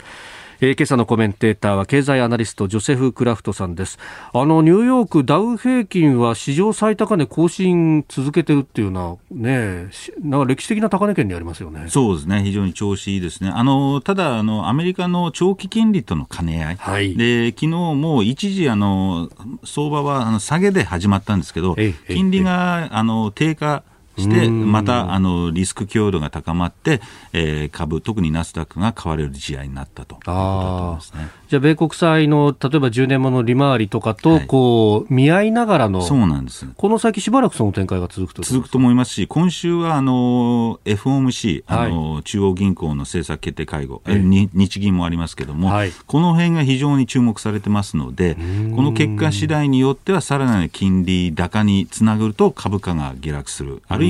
[0.63, 3.99] えー今朝のコメンテーターは経済アナリストジョセフ・クラフトさんです
[4.35, 12.43] あのニューヨークダウ平均は史上最高値更新続けてるっていうのはねしなんか歴史的な高値圏にありますよねそうですね。
[12.45, 13.51] 非常に調子いいですね。
[13.51, 16.77] あの、ただ、あの、アメリカの長期金利との兼ね合い。
[16.77, 19.31] はいで、昨日も一時、あの、
[19.65, 23.83] 相場はあの下げで始まったんですけど金利が、あの、低下
[24.17, 24.71] して、うん。
[24.71, 27.01] また、あの、リスク強度が高まって、
[27.33, 31.29] えー株、特にナスダックが買われる試合になったということだと思いますね。
[31.49, 34.47] じゃあ米国債の例えば10年もの利回りとかとはい。
[34.47, 36.67] こう見合いながらの、そうなんです。
[36.77, 41.93] この先しばらくその展開が続くと続くと思いますし、今週はあの FOMC、あはい。
[41.93, 44.17] の中央銀行の政策決定会合、ええ。
[44.17, 45.93] えに日銀もありますけども、はい。
[46.07, 48.37] この辺が非常に注目されてますので、
[48.75, 54.10] この結果次第によっては、さらなる金利高につながると株価が下落する、あるい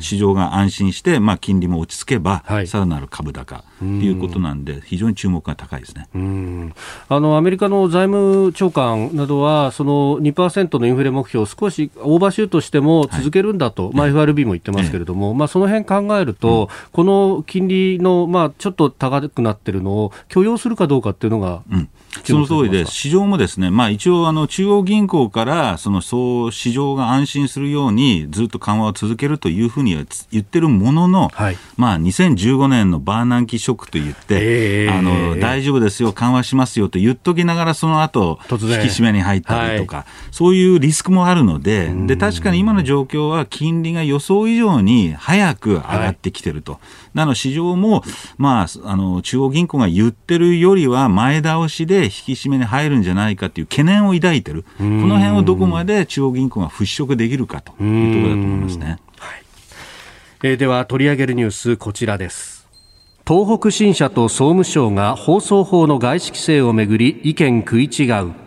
[0.00, 2.66] 市場が安心して、まあ、金利も落ち着けば、はい。
[2.66, 6.08] さらなる株高ということなんで、非常に注目が高いですね。
[6.14, 6.74] うん。
[7.08, 21.88] あのアメリカの財務長官などは、その2%のインフレ目標を少しオーバーシュートしても続けるんだと、まあ、FRB も言ってますけれども、まあ、その辺考えると、この金利の、まあ、ちょっと高くなってるのを許容するかどうかっていうのが、うん
[22.24, 31.58] その通りで、市場もですね、まあ一応、あの、中央銀行から、その、そう、市場が安心するように、ずっと緩和を続けるというふうにはつ言ってるものの、はい。
[31.76, 46.78] まあ2015年のバーナンキショックと言って、ええあの、大丈夫ですよ、緩和しますよと言っときながら、その後、引き締めに入ったりとか、そういうリスクもあるので、で、確かに今の状況は、金利が予想以上に早く上がってきてると。
[47.14, 48.02] なので、市場も、
[48.36, 54.64] まあ、あの、中央銀行が言ってるよりは、前倒しで引き締めに入るんじゃないかという懸念を抱いてる。
[54.78, 58.98] この辺をどこまで中央銀行が払拭できるかというところだと思いますね。
[60.42, 62.66] えーでは取り上げるニュースこちらです。
[63.26, 68.46] 東北新社と総務省が放送法の外資規制をめぐり意見食い違う。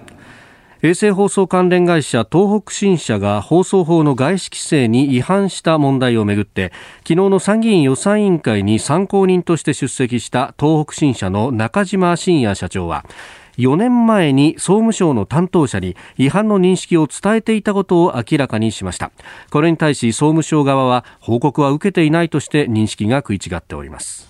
[0.81, 13.03] 衛星放送関連会社東北新社が放送法の外資規制に違反した問題をめぐって昨日の参議院予算委員会に参考人として出席した東北新社の中島信也社長は
[13.59, 19.11] 4年前に総務省の担当者に違反の認識を伝えていたことを明らかにしました。
[19.51, 24.29] これに対し総務省側は報告は受けていないとして認識が食い違っております。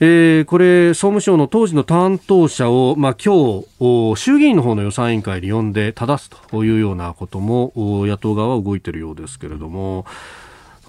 [0.00, 10.06] えーこれ、総務省の当時の担当者を、まあ、今日衆議院の方の予算委員会に呼んで正すというようなことも野党側は動いているようですけれども、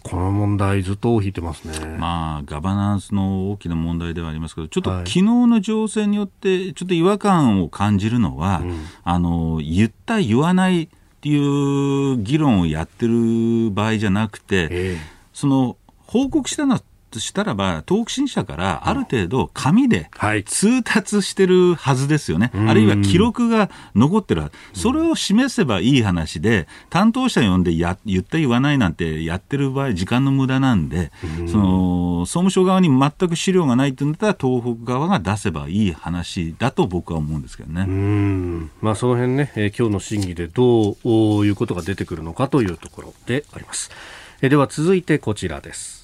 [0.10, 1.98] この問題、ずっと引いてますね。
[1.98, 8.64] まあ、ガバナンスの大きな問題ではありますけど、ちょっと昨日の情勢によって、ちょっと違和感を感じるのは、
[9.04, 10.88] あの言った、言わないっ
[11.22, 14.98] ていう議論をやってる場合じゃなくて、えー、
[15.34, 16.82] その報告したのは
[17.18, 20.10] したらば、東北新社からある程度紙で
[20.46, 31.12] 通達してるはずですよね、はい、あるいは記録が残ってるはず、それを示せばいい話で、担当者呼んでや言った言わないなんてやってる場合、時間の無駄なんで、
[31.48, 37.86] その総務省側に全く資料がないっていうんだったら、東北側が出せばいい話だと僕は思うんですけどね。
[37.88, 38.72] うん。
[38.82, 43.90] まあ、その辺ね、えー、今日の審議でどういうことが出てくるのかというところであります。
[44.42, 45.99] えー、では続いてこちらです。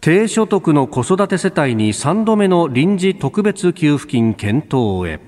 [0.00, 5.20] 低所得の子育て世帯に3度目の臨時特別給付金検討へ。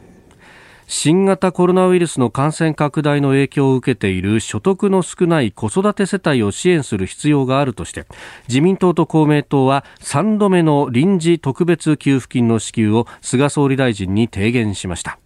[0.87, 8.07] 新型コロナウイルスの感染拡大の影響を受けている所得の少ない子育て世帯を支援する必要があるとして
[8.49, 15.19] 自民党と公明党は3度目の臨時特別給付金の支給を菅総理大臣に提言しました。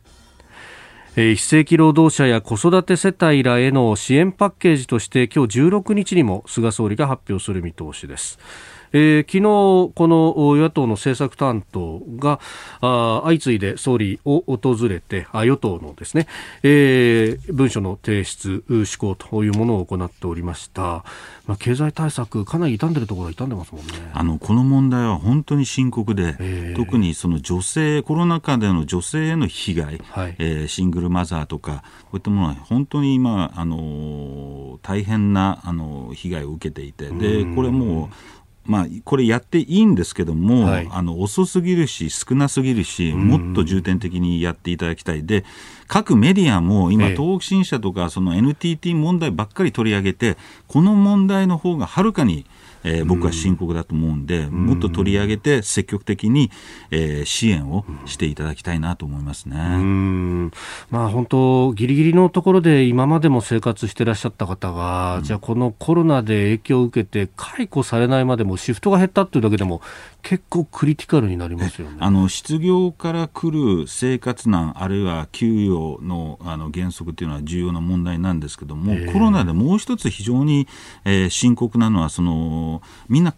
[1.15, 8.39] 非正規労働者や子育て世帯らへの支援パッケージとして今日16日にも菅総理が発表する見通しです。
[8.93, 9.41] えー、昨日
[9.95, 12.41] この与野党の政策担当が
[12.81, 16.27] あ相次いで総理を訪れてあ与党のですね、
[16.63, 21.05] えー、文書の提出施行というものを行っておりました、
[21.47, 23.93] まあ、経済対策かなり傷んでるところは傷んでますもんね。
[24.13, 38.09] あのこの問題は本当に深刻で、えー、特にその女性コロナ禍での女性への被害、はい、えー、シングルマザーとかこういったものは本当に今あの大変なあの被害を受けていてでこれもう
[38.67, 45.45] まあ、これやっていいんですけども、はい、あの遅すぎるし、少なすぎるし、もっと重点的にやっていただきたい、で
[45.87, 52.45] 各メディアも今、東北新社とかその NTT 問題ばっかり取り上げて、この問題の方がはるかに
[52.85, 56.51] えー、僕は深刻だと思うんで、もっと取り上げて積極的に、
[56.91, 59.57] えー、支援をしていただきたいなと思いますね。
[60.91, 69.81] まあ、本当、ぎりぎりのところで今までも生活してらっしゃった方が、うん、じゃあこのコロナで影響を受けて解雇されないまでもシフトが減ったっていうだけでも
[70.23, 71.97] 結構クリティカルになりますよね。
[72.01, 80.67] あの失業から来る生活難あるいは給与のあの原則というのは重要な問題なんですけども、コロナでもう一つ非常に、
[81.05, 82.76] えー、深刻なのはその
[83.09, 83.35] みんな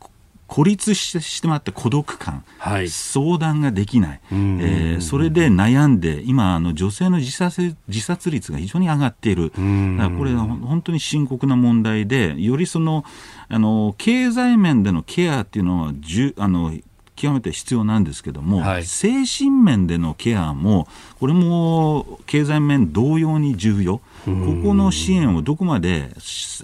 [0.47, 9.51] 孤立してしてもらって孤独感、はい、相談ができない、えー、それで悩んで今あの女性の自殺自殺率が非常に上がっている。
[9.51, 9.63] だか
[10.11, 13.05] らこれは本当に深刻な問題でよりその
[13.49, 16.73] あの経済面でのケアっていうのはじゅあの
[17.15, 24.01] 極めて必要なんですけども、はい、精神面でのケアもこれも経済面同様に重要。
[24.25, 26.11] ここの支援をどこまで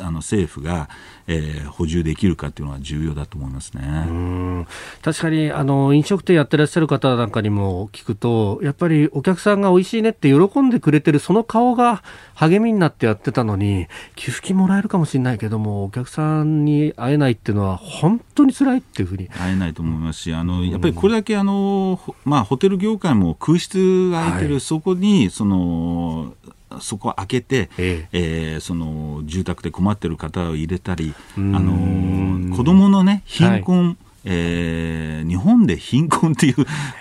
[0.01, 0.89] あの政府が
[1.27, 4.67] えー、補充できるかというのは重要だと思いますね。
[5.03, 12.03] 確かにあの飲食店やってらっしゃる方なんかにも聞くとやっぱりお客さんが美味しいねって喜んでくれてるその顔が
[12.35, 19.29] 励みになってやってたのに給付金もらえるかもしれないけどもお客さんに会えないっていうのは本当に辛いっていうふうに。
[19.29, 26.35] 会えないと思いますしあのやっぱりこれだけあの、まあ、ホテル業界も空室が空いてる、はい、そこにその
[26.81, 28.55] そこを開けて、ええ。
[28.55, 36.55] えー、その住宅で困ってる方を入れたり、あの子供のね貧困、はいえー、日本で貧困っていう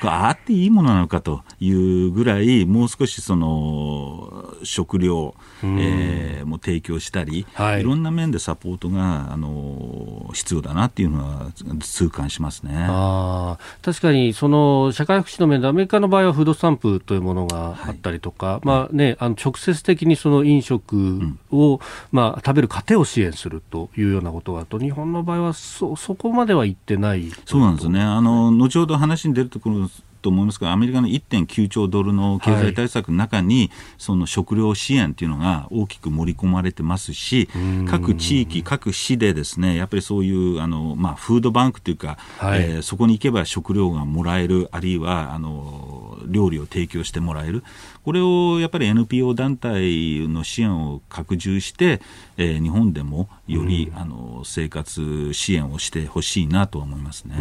[0.03, 12.73] あっていいものなのかというぐらいもう少しその食料、えー、も提供したり、はい、いろんな面でサポートがあの必要だなっていうのは痛感しますね。
[12.89, 21.21] あ確かにその社会福祉の面でアメリカの場合はフードスタンプというものがあったりとか、はい、まあね、あの直接的にその飲食
[21.51, 21.79] を、うん、
[22.11, 27.03] まあ、食べる家庭を支援するというようなことがあと日本の場合はそそこまでは言ってない。
[27.03, 28.01] ないそうなんですね。
[28.01, 29.89] あの後ほど話に出るところ
[30.23, 37.49] と思いますが、アメリカの1.9兆ドルの経済対策の中に、はい、その食料支援というのが大きく盛り込まれてますし、
[37.87, 47.63] 各地域、各市でですねやっぱりそういうあの、まあ、フードバンクというか、はい、えー、そこに行けば食料がもらえる、あるいはあの料理を提供してもらえる、
[48.03, 52.01] これをやっぱり NPO 団体の支援を拡充して、
[52.37, 57.35] えー、日本でもより、うん、あの生活支援をしてほしいなと思いますね。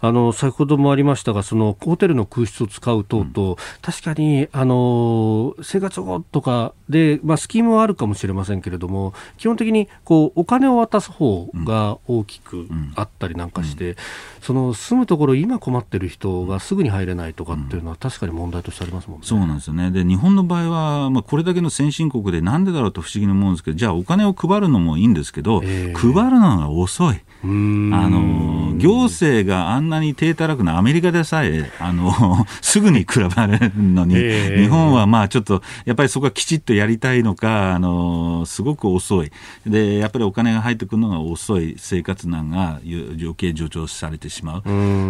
[0.00, 13.96] あの先ほどもありましたが、そのホテルの空室を使う等々、うん、確かにあの生活保護とかで、まあ、スキームはあるかもしれませんけれども、基本的にこうお金を渡す方が大きくあったりなんかして、うん、
[14.42, 19.26] その住むところ、今困ってる人がすぐに入れないとかっっていうのは確かに問題としてありますもんね。
[19.40, 19.90] そうなんですよね。
[19.90, 27.20] で、日本の場合は、まあ、これだけの先進国でなんでだろうと不思議に思うんですけど、じゃあお金を配るのもいいんですけど、えー、配るのが遅い。
[27.42, 39.32] あの行政があんなに低たらくなアメリカでさえあの すぐに比べられるのに、えー、日本はまあちょっとやっぱりそこはきちっとやりたいのかあのすごく遅い。
[39.66, 44.62] でやっぱりお金が入ってくるのが遅い生活難が余計助長されてしまう。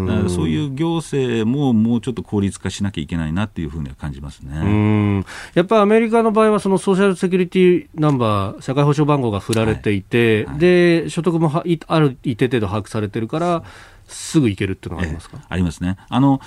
[0.07, 5.25] だからそういう行政ももうちょっと効率化しなきゃいけないなっていうふうには感じますね。
[5.55, 10.53] やっぱりアメリカの場合はそのソーシャルセキュリティナンバー社会保障番号が振られていて、はい。
[10.53, 13.65] はい、で所得もはある一定程度把握されてるから、
[14.07, 15.97] すぐ行けるっていうのはありますか、えありますね。
[16.09, 16.41] あの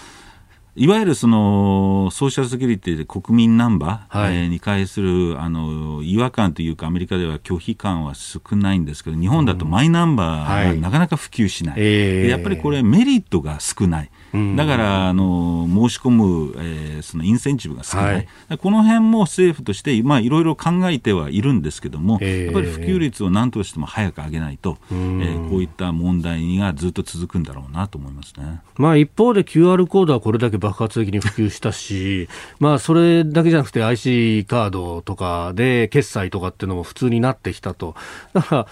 [0.76, 14.12] いわゆるそのソーシャルセキュリティで国民ナンバー、はい、えー、に対するあの違和感というか、アメリカでは拒否感は少ないんですけど、日本だとマイナンバーがなかなか普及しない、はい、やっぱりこれ、メリットが少ない。
[14.56, 18.16] だからあの申し込む、えー、そのインセンティブが少ない、
[18.48, 32.28] はい、この辺も政府として、まあ、いろいろ考えてはいるんですけども、やっぱり普及率を何としても早く上げないと、えー、こういった問題がずっと続くんだろうなと思いますね、まあ、一方で QR コードはこれだけ爆発的に普及したし、
[32.60, 37.96] まあ、それだけじゃなくて IC カードとかで決済とかっていうのも普通になってきたと。
[38.34, 38.68] だから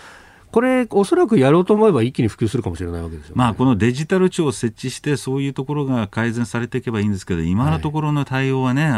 [0.52, 8.92] これ、おそらくやろうと思えば一気に普及するかもしれないわけですよ、ね、まあ、このデジタル庁を設置して、そういうところが改善されていけばいいんですけど、今のところの対応はね、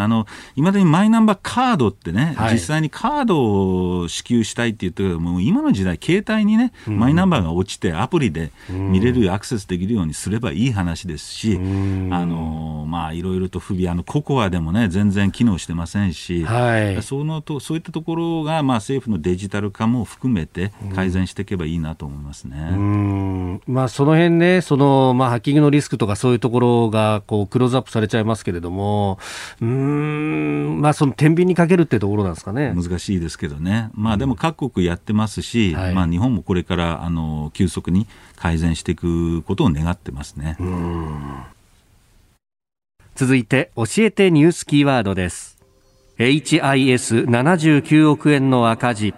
[0.56, 0.62] い。
[0.62, 22.70] まだにマイナンバーカードってね、はい、実際にカードを支給したいって言ってるけど、もう今の時代、携帯にね、マイナンバーが落ちて、アプリで見れる、アクセスできるようにすればいい話ですし、あのまあ、いろいろと不備、あのココアでもね、全然機能してませんし、はい、そのとそういったところが、まあ、政府のデジタル化も含めて改善していけばいいなと思いますね。
[22.72, 29.20] うんまあ、その辺ね、その、まあ、ハッキングのリスクとかそういうところが、こう、クローズアップされちゃいますけれども、
[29.62, 32.74] うん、まあ、その、天秤にかけるってところなんですかね。
[32.76, 33.90] 難しいですけどね。
[33.94, 40.58] まあ、でも各国やってますし、はい、まあ、日本もこれから、あの、急速に改善していくことを願ってますね。
[43.16, 45.58] 続いて、教えてニュースキーワードです。
[46.18, 49.14] HIS79 億円の赤字。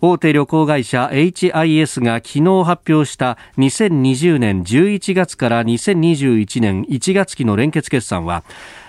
[0.00, 8.44] 大手旅行会社 HIS が昨日発表した2020年11月から2021年1月期の連結決算は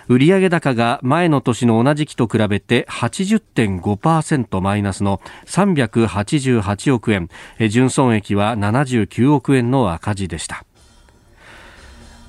[0.10, 7.30] 売上高が前の年の同じ期と比べて80.5%マイナスの388億円。
[7.70, 10.67] 純損益は79億円の赤字でした。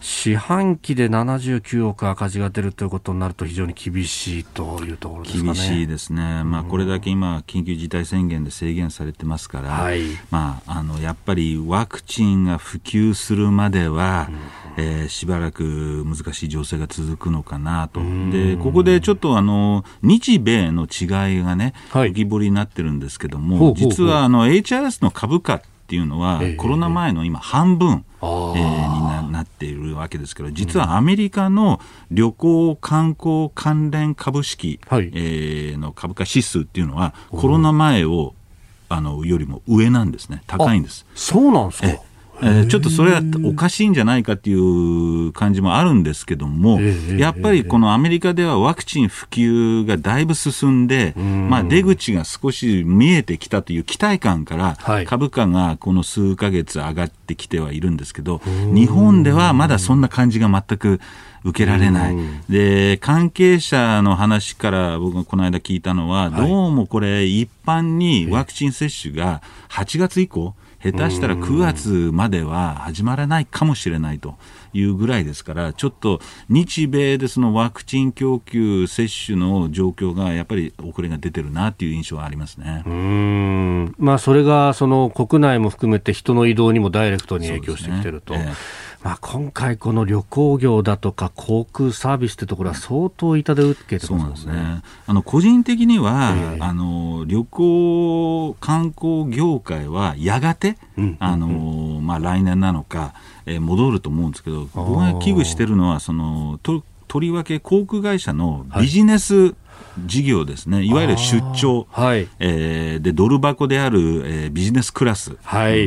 [0.01, 14.29] 四半期で79億赤字が出るということになると非常に厳しいというところですか、ね、厳しいですね、まあ、これだけ今、緊急事態宣言で制限されてますから、はい、まあ、あのやっぱりワクチンが普及するまでは、
[14.77, 31.81] うん、えー、しばらく難しい情勢が続くのかなと、でここでちょっとあの日米の違いがね、浮き彫りになってるんですけども、実はあの HIS の株価っていうのは、コロナ前の今、半分、えー、になっているわけですけど、実はアメリカの
[32.11, 38.35] 旅行・観光関連株式、はい、えー、の株価指数っていうのは、コロナ前を
[38.89, 41.07] あのよりも上なんですね、高いんです。
[41.15, 42.03] そうなんですか
[42.41, 46.81] えー、ちょっとそれはおかしいんじゃないかっていう感じもあるんですけども、
[47.17, 58.41] やっぱりこのアメリカではワクチン普及がだいぶ進んで、まあ、出口が少し見えてきたという期待感から、株価がこの数か月上がってきてはいるんですけど、
[58.73, 61.01] 日本ではまだそんな感じが全く
[61.45, 62.17] 受けられない、
[62.49, 74.37] で関係者の話から僕がこの間聞いたのは、どうもこれ、一般にワクチン接種が8月以降、下手したら9月までは始まらないかもしれないと
[74.73, 82.85] いうぐらいですから、ちょっと日米でそのワクチン供給、接種の状況がやっぱり遅れが出てるなという印象はありますね。
[82.87, 83.95] うん。
[83.99, 88.35] まあ、それがその国内も含めて人の移動にもダイレクトに影響してきてると。
[89.03, 100.77] まあ、今回、この旅行業だとか航空サービスってところは相当痛手受けてますね、ね、あの個人的には、えー、あの旅行、観光業界はやがて、
[101.21, 103.15] あのまあ、来年なのか、
[103.47, 109.55] えー、戻ると思うんですけど、僕が危惧してるのはそのと、とりわけ航空会社のビジネス、はい。
[110.07, 115.31] 事業ですね、いわゆる出張、はい、えー、でドル箱である、えー、ビジネスクラス。
[115.31, 115.37] の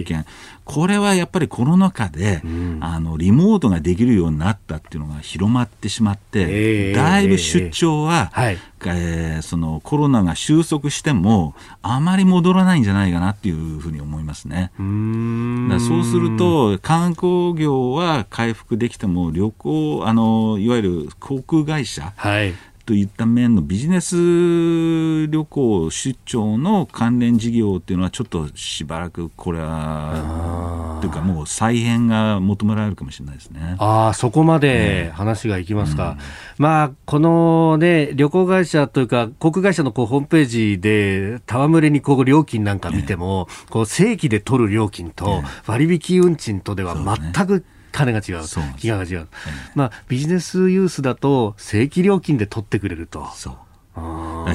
[0.03, 0.27] 件、はい、
[0.65, 14.71] これはやっぱりコロナ禍で、うん、あのリモートができるようになったっっていうのが広まってしまって、だいぶ出張は、はい、えー、そのコロナが収束してもあまり戻らないんじゃないかなっていうふうに思いますね。
[15.69, 22.53] だそうすると観光業は回復できても旅行あのいわゆる航空会社、はい、
[22.91, 24.17] といった面のビジネス
[25.27, 33.77] 旅行出張の関連事業っていうのはちょっとしばらくこれはというかもう再編が求められるかもしれないですね。
[33.79, 36.17] あそこまで話がいきますか、
[36.59, 46.97] うん、まあこのね旅行会社というか航空会社のこうホームページで戯れにこう料金なんか見ても、こう正規で取る料金と割引運賃とでは
[47.33, 48.35] 全く、金が違う、
[48.83, 49.27] が違う、
[49.75, 53.27] まあ、ビジネスユースだと正規料金で取ってくれると。
[53.33, 53.55] そう。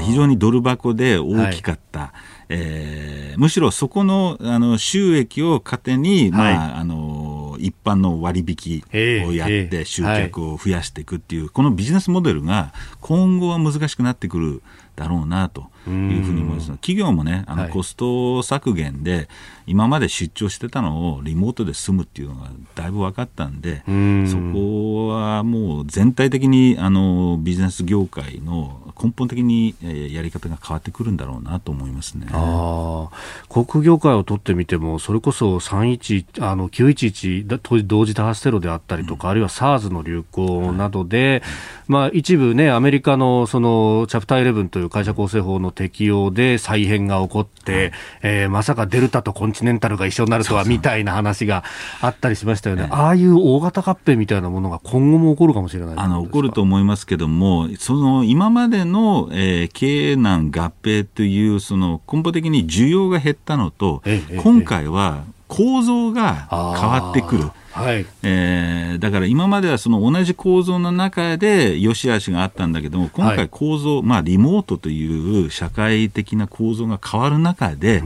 [0.01, 2.11] 非常にドル箱で大きかった、はい、
[2.49, 8.83] えー、むしろそこのあの収益を糧に、はい、まあ、あの一般の割引
[9.27, 14.63] をやって集客を増やしていくっていう、えーえー、このビジネスモデルが今後は難しくなってくる
[14.97, 16.71] だろうなというふうに思います。
[16.73, 19.29] 企業もね、あのコスト削減で、
[19.67, 24.29] 今まで出張してたのをリモートで済むっていうのがだいぶ分かったんで、ん。
[24.29, 32.27] そこはもう全体的にあのビジネス業界の根本的に、えやり方が変わってくるんだろうなと思いますね。
[32.31, 33.11] あ
[33.49, 41.43] 航空業界を取ってみても、それこそ311あの911当時同時多発テロであったりとか、うん、あるいは SARS の流行などで、
[41.89, 51.63] まあ、一部ね、アメリカのそのチャプター11という会社構成法の適用で再編が起こって、えー、まさかデルタとコンチネンタルが一緒になるとはみたいな話が
[52.01, 52.89] あったりしましたよね。
[52.91, 55.95] ああいう大型合併みたいなものが今後も起こるかもしれない。
[55.97, 64.03] あの起こると思いますけども、その今までの、えー、経営難合併というその根本的に需要が減ったのと、
[64.43, 67.51] 今回は構造が変わってくる。
[67.77, 68.07] はい。
[68.23, 78.01] えー、だから今まではその同じ構造の中で良し悪しがあったんだけども今回構造、はい、まあ、リモートという社会的な構造が変わる中で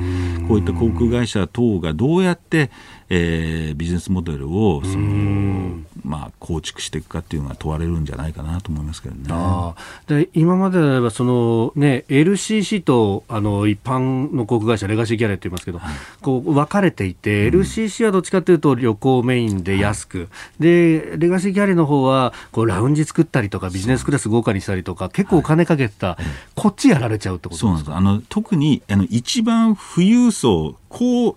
[0.48, 2.70] こういった航空会社等がどうやって
[3.10, 9.24] えー、ビジネスモデルをその、まあ、構築していくかっていうのが問われるんじゃないかなと思いますけどね。
[9.28, 9.74] あ
[10.06, 20.28] で今までであればその、ね、LCC とあの一般の航空会社レガシーギャレーって言いますけど、はい、こう分かれていて、うん、LCC はどっちかというと旅行メインで安く、はい、
[20.60, 27.96] でレガシーギャレーの方はこうラウンジ作ったりとかビジネスクラス豪華にしたりとか結構お金かけてた、はい、こっちやられちゃうってことですか？
[27.96, 31.36] あの特にあの一番富裕層こう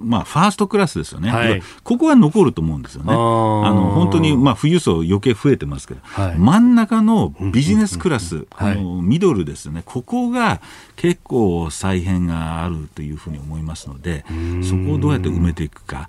[0.00, 10.60] まあ、ファーストクラスですよね、はい、ここは残ると思うんですよね、あの本当に、まあ、富裕層、余計増えてますけど、はい、真ん中のビジネスクラス、あのミドルですよね、ここが
[10.96, 14.24] 結構再編があるというふうに思いますので、
[14.62, 16.08] そこをどうやって埋めていくか。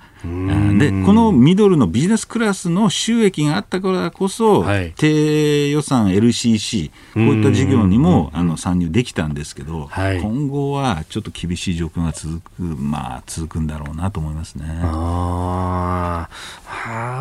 [0.77, 14.65] でこのミドルのビジネスクラスの収益があったからこそ、はい、低予算 LCC こういった事業にもあの参入できたんですけど、はい、今後はちょっと厳しい状況が続く、まあ、続くんだろうなと思いますね。
[14.83, 16.27] あ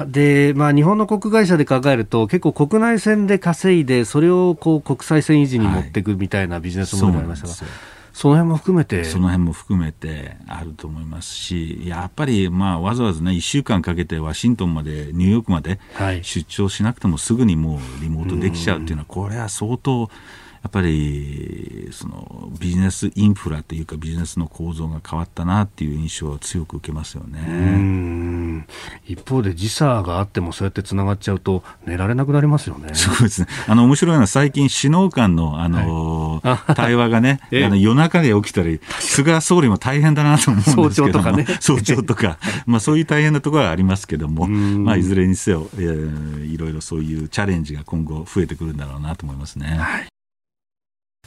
[0.08, 7.52] で、まあ、日本の国会社で考えると結構国内線で稼いでそれをこう国際線維持に持っていくみたいなビジネスモデルがありましたが。
[7.54, 9.04] はいその辺も含めて。
[9.04, 15.80] その辺も含めてあると思いますしやっぱりまあわざわざね1週間かけてワシントンまでニューヨークまで
[16.22, 20.08] 出張しなくてもすぐにもうリモートできちゃうっていうのはこれは相当
[20.64, 28.66] やっぱりそのビジネスインフラというかビジネスの構造が変わったなっていう印象は強く受けますよね。
[29.06, 32.94] 一方で時差があってもそうやってつながっちゃうと寝られなくなりますよね。
[32.94, 33.48] そうですね。
[33.68, 40.90] あの面白いのは最近首脳間のあの、はい、対話がね あの夜中で起きたり菅総理も大変だなと思うんですけども。
[40.90, 41.46] 早朝とかね。
[41.60, 49.66] 早朝とか、 まあ、そういう大変なところはありますけども、まあ、いずれにせよ、えー、いろいろそういうチャレンジが今後増えてくるんだろうなと思いますね。
[49.78, 50.13] はい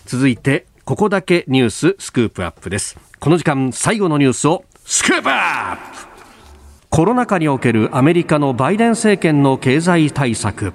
[0.07, 2.97] 続いてここだけニューススクープアップです。
[3.19, 6.07] この時間最後のニュースをスクープアップ。
[6.89, 10.71] コロナ禍におけるアメリカのバイデン政権の経済対策。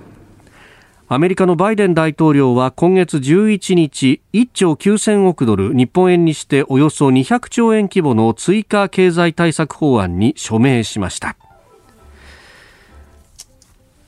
[1.08, 11.36] アメリカのバイデン大統領は今月11日1兆9000億ドル日本円にしておよそ200兆円規模の追加経済対策法案に署名しました。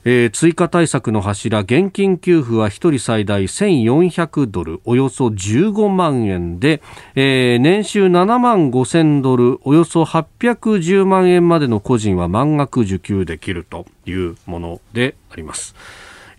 [0.05, 6.81] えー、追加対策の柱現金給付は1人最大1400ドルおよそ15万円で、
[7.15, 15.75] えー、年収7万5000ドルおよそ810万円までの個人は満額受給できるというものであります。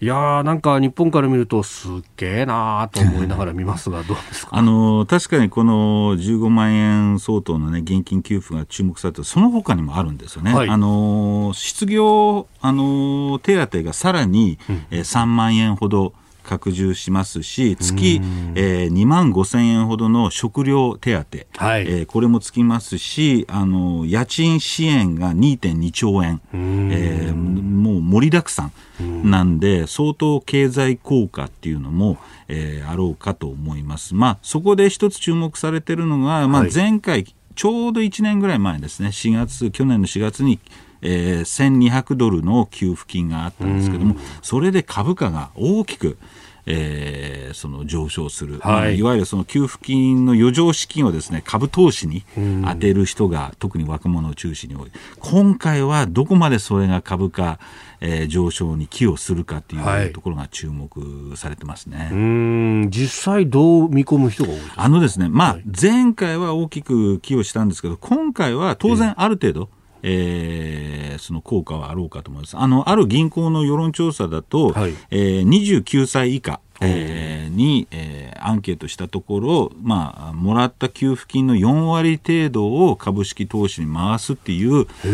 [0.01, 4.51] いやなんか日本から見るとすっげえなと思いながら見ますが、どうですか？
[4.57, 10.55] あの確かにこの15万円相当の、ね、現金給付が注目されてその他にもあるんですよね。
[10.55, 16.13] はい、あの失業あの手当がさらに、うん、え3万円ほど
[16.47, 18.21] 拡充しますし月、
[18.55, 28.71] えー、2万5千円ほどの食料手当、はい、えー、これもつきますしあの家賃支援が2.2兆円、えー、もう盛りだくさ
[29.03, 32.19] んなんで相当経済効果っていうのも、
[32.49, 34.15] えー、あろうかと思います。
[34.15, 39.09] まあ、そこで一つ注目されているのが、まあ、前回、はい、ちょうど1年ぐらい前ですね。
[39.09, 40.59] 4月去年の4月に
[41.09, 46.19] えー、1200ドルの給付金があったんですけども、それで株価が大きく、
[46.67, 54.91] えー、その上昇する、はい、いわゆるその給付金の余剰資金をですね株投資に充てる人が、特に若者を中心に多い、
[55.21, 57.61] 今回はどこまでそれが株価、
[58.01, 69.71] えー、上昇に寄与するかというところが注目されてますね、はい、実際、どう見込む人が多いあのですね、まあ、前回は大きく寄与したんですけど、今回は当然、ある程度、
[70.03, 72.57] えー、その効果はあろうかと思います。
[72.57, 85.09] あの、ある銀行の世論調査だと、はい、えー、29歳以下、えー、に、えー、アンケートしたところ、まあ、もらった給付金の4割程度を株式投資に回すっていう、え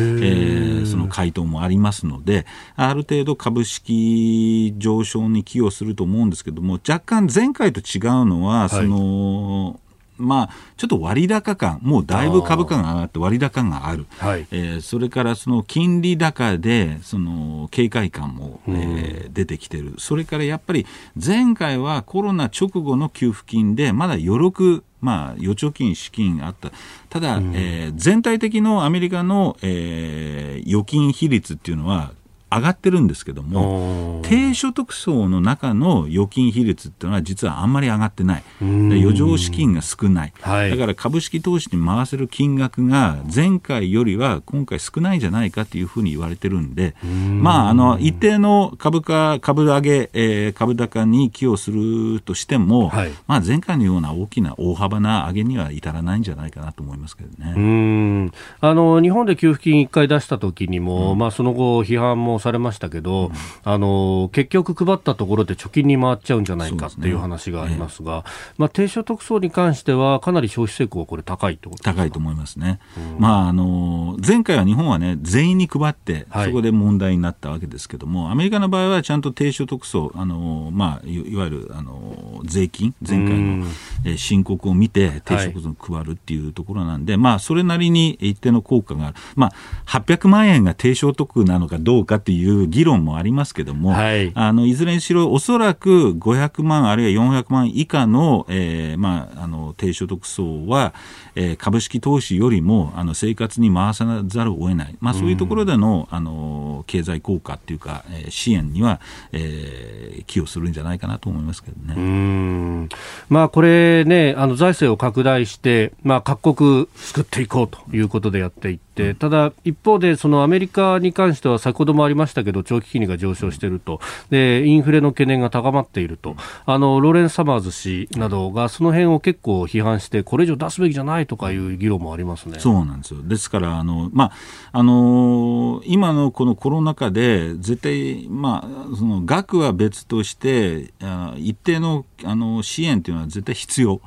[0.82, 9.80] ー、その回答もありますので、ある程度株式上昇に寄与すると思うんですけども、若干前回と違うのは、はい、その、
[10.22, 20.86] まあ、ちょっと割高感、もうだいぶ株価が上がって割高がある、はい、えー、それからその金利高でその警戒感も、えー、出てきてる、それからやっぱり
[21.22, 26.70] 前回はコロナ直後の給付金で、まだ余力、まあ、預貯金、資金あった、
[27.08, 32.12] ただ、うん、えー、全体的のアメリカの、えー、預金比率っていうのは、
[32.56, 38.42] 上がってるんですけども、低所得層の中の預金比率っていうのは実はあんまり上がってない。
[38.60, 57.54] 余剰資金が少ない、はい、だから株式投資に回せる金額が前回よりは今回少ないんじゃないかというふうに言われてるんで、まあ、あの、一定の株価、株上げ、えー、株高に寄与するとしても、はい、まあ、前回のような大きな大幅な上げには至らないんじゃないかなと思いますけどね。
[57.56, 58.32] うん。
[58.60, 63.32] あの日本で給付金1回出した時にも、うん、まあ、その後批判もされましたけど、うん、
[63.64, 72.80] あの結局配ったところで貯金に回っちゃうんじゃないかっていう話がありますが、すねえまあ、低所得層に関しては、かなり消費成功はこれ高いってこと高いと思いますね。
[72.96, 83.66] うん、まあ、あの前回は日本はね、全員に配って、そこで問題になったわけですけども、はい、アメリカの場合はちゃんと低所得層、あのまあ、いわゆるあの税金、前回の、
[84.04, 89.16] え申告を見て、低所得層に配るっていうところなんで、はい、まあ、それなりに一定の効果がある。
[89.36, 89.52] まあ、
[89.86, 100.94] 800万円が低所得なのかどうかっていう議論もありますけども、はい、あのいずれにしろ、おそらく500万あるいは400万以下の,、えーまあ、あの低所得層は、
[101.34, 109.00] えー、株式投資よりもあの生活に回さざるを得ない、まあ、そういうところでの,、あの経済効果っていうか、えー、支援には、
[109.32, 111.94] えー、寄与するんじゃないかなと思いますけどね。
[111.96, 112.88] うん。
[113.28, 118.82] まあ、これね、あの財政を拡大して、まあ、各国救っていこうということでやっていって、
[119.18, 126.36] ただ一方で、そのアメリカに関しては先ほどもありましたけど、長期金利が上昇していると、でインフレの懸念が高まっていると、
[126.66, 132.58] あのローレン・サマーズ氏などがその辺を結構批判して、これ以上出すべきじゃないとかいう議論もありますね。
[132.58, 134.32] そうなんですよ、ですからあの、まあ
[134.72, 144.00] あのー、今のこのコロナ禍で、絶対、まあ、その額は別として、あ一定のあの支援というのは絶対必要、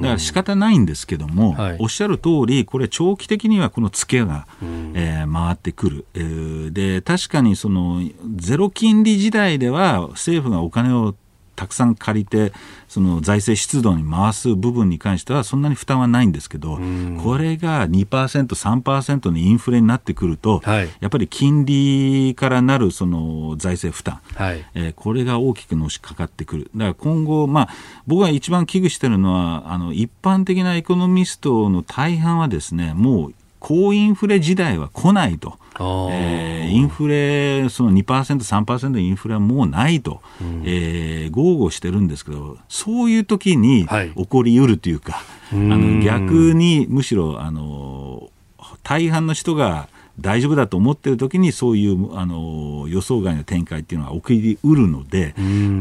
[0.00, 4.46] だから仕方ないんですけども、はい、おっしゃる通り、これ、長期的にはこのツケが、
[4.94, 8.02] えー、回ってくる、えー、で確かにその
[8.36, 11.14] ゼロ金利時代では、政府がお金を
[11.58, 12.52] たくさん借りて
[12.86, 16.78] その財政出動に回す部分に関してはそんなに負担はないんですけど、
[17.20, 26.70] これが 2%3% のインフレになってくると、はい、やっぱり金利からなるその財政負担、はい、えー、これが大きくのしかかってくる。
[26.76, 27.68] だから今後、まあ、
[28.06, 35.58] 僕が一番危惧しているのはあの一般的なエコノミストの大半はですねもう高インフレ時代は来ないと。
[35.80, 43.86] えー、インフレ、その2%、3%のインフレはもうないと、うん、えー、豪語してるんですけど、そういう時に
[44.16, 48.30] 起こりうるというか、はい、あの逆にむしろあの
[48.82, 49.88] 大半の人が
[50.20, 55.34] 大丈夫だと思ってる時にそういうあの予想外の展開っていうのは起きりうるので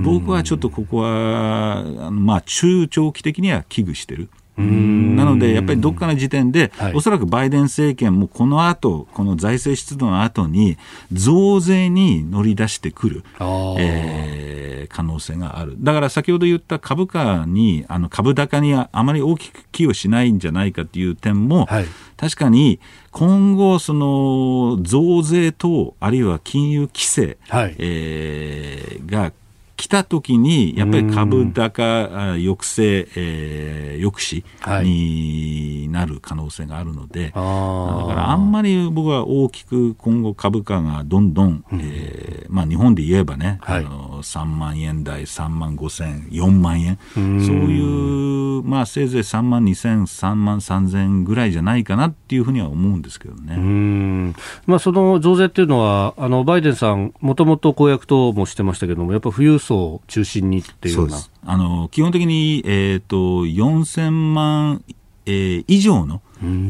[0.03, 4.30] 僕はちょっとここはあの、まあ、中長期的には危惧してる。
[4.58, 10.78] なので、やっぱりどっかの時点で、はい、おそらくバイデン政権もこの後、この財政出動の後に、
[11.12, 15.76] 増税に乗り出してくる、えー、可能性がある。
[15.78, 21.86] だから先ほど言った株価に、あの株高にあまり大きく寄与しないんじゃないかという点も、はい、
[22.16, 22.80] 確かに
[23.12, 29.32] 今後、その増税等、あるいは金融規制、はい、えー、が
[29.78, 54.34] 来た時に、やっぱり株高抑制、えー、抑止になる可能性があるので、はい、だからあんまり僕は大きく今後株価がどんどん、うん、えー、まあ日本で言えばね、はい、あの3万円台、3万5千、4万円、そういう、まあせいぜい3万2千、3万3千ぐらいじゃないかなっていうふうには思うんですけどね。
[54.65, 61.18] まあその増税っていうのは、あのバイデンさん、もともと公約等もしてましたけども、やっぱ富裕層を中心にっていうような。
[61.45, 64.84] あの基本的に、えーと、4000万、
[65.26, 66.22] えー、以上の、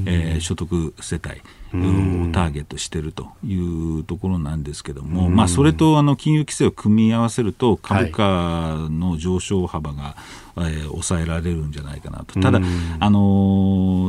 [0.05, 1.41] えー、所得世帯。
[1.73, 3.55] をターゲットしているとい
[3.99, 10.15] うところなんですけども、まあ、それとあの金融規制を組み合わせると株価の上昇幅が、
[10.59, 12.59] えー、抑えられるんじゃないかなと、ただ、
[12.99, 13.19] あの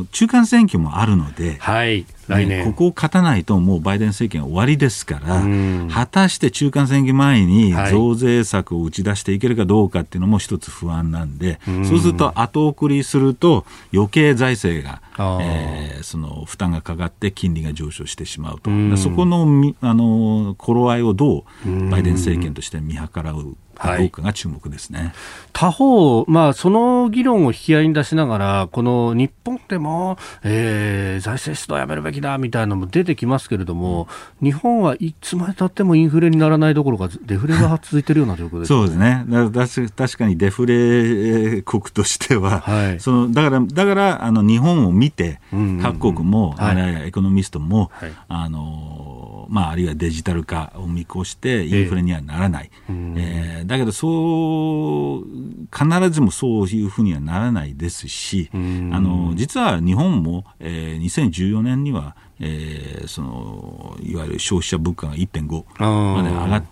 [0.03, 5.43] ー、中間選挙もあるので、はい、来年、ね、ここを勝たないと、もうバイデン政権終わりですから、
[5.91, 15.01] 果たして中間選挙前に増税策を打ち出していけるかどうかっていうのも一つ不安なんで、そうすると後送りすると、余計財政が、
[15.41, 25.11] えー、その負担がかかって、金利が上昇してしまうと、そこのあの頃合いをどうバイデン政権として見計らうかどうかが注目ですね、はい、
[25.53, 34.07] 他方、まあ、その議論を引き合いに出しながら、この日本でも、えー、財政出動やめるべきだみたいなのも出てきますけれども、
[34.41, 39.25] うん、日本はいつまでたってもインフレにならないどころか、デフレが続いているような状況です、ね、そうですね。
[39.29, 39.49] だ
[40.07, 45.39] 確かにデフレ国としては、はい、そのだからだからあの日本を見て、
[45.81, 52.69] 各国も、はい、エコノミストも、はい、あのまあ、あるいはデジタル化を見越して、インフレにはならない。
[52.87, 55.25] えー、えーだけどそう
[55.71, 66.63] 必ずもそういうふうにはならないですしあの実は日本も、えー、2014年にはえー、そのいわゆる消費者物価が1.5まで上がっ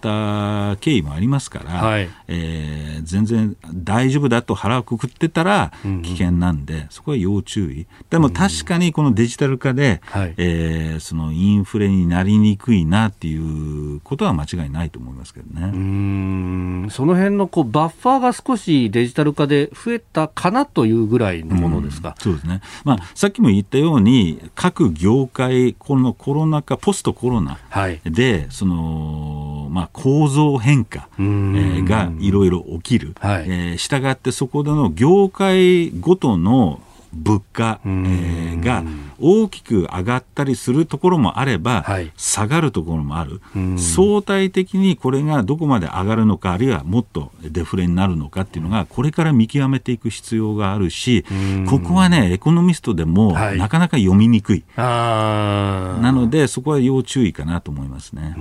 [0.74, 5.74] た経緯もありますから、はい、えー、全然大丈夫だと腹をくくってたら
[6.04, 7.86] 危険なんで、うんうん、そこは要注意。
[8.10, 15.70] でも確かにこのデジタル化で、うん、えー、そのインフレになりにくいなっていうことは間違いないと思いますけどね。
[15.74, 36.82] うんその辺のこうバッファーが少しデジタル化で増えたかなというぐらいのものですか、うん、そうですね、まあ、さっきも言ったように各業界このコロナ禍、ポストコロナで、はい、そのまあ、構造変化、えー、がいろいろ起きる、はい、えー、したがってそこでの業界ごとの
[37.14, 38.84] 物価、えー、が
[39.20, 43.42] 大きく上がったりするところもあれば、はい、下がるところもある、
[43.78, 51.26] 相対的にこれがどこまで上がるのか、あるいはもっとデフレになるのかっていうのが、これから見極めていく必要があるし、
[51.68, 58.36] ここはね、エコノミストでもなかなか読みにくい、はい、なので、そこは要注意かなと思いますね。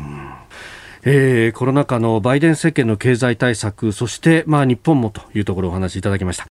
[1.09, 6.56] えー、コロナ禍のバイデン政権の経済対策、そして、まあ、日本もというところをお話しいただきました。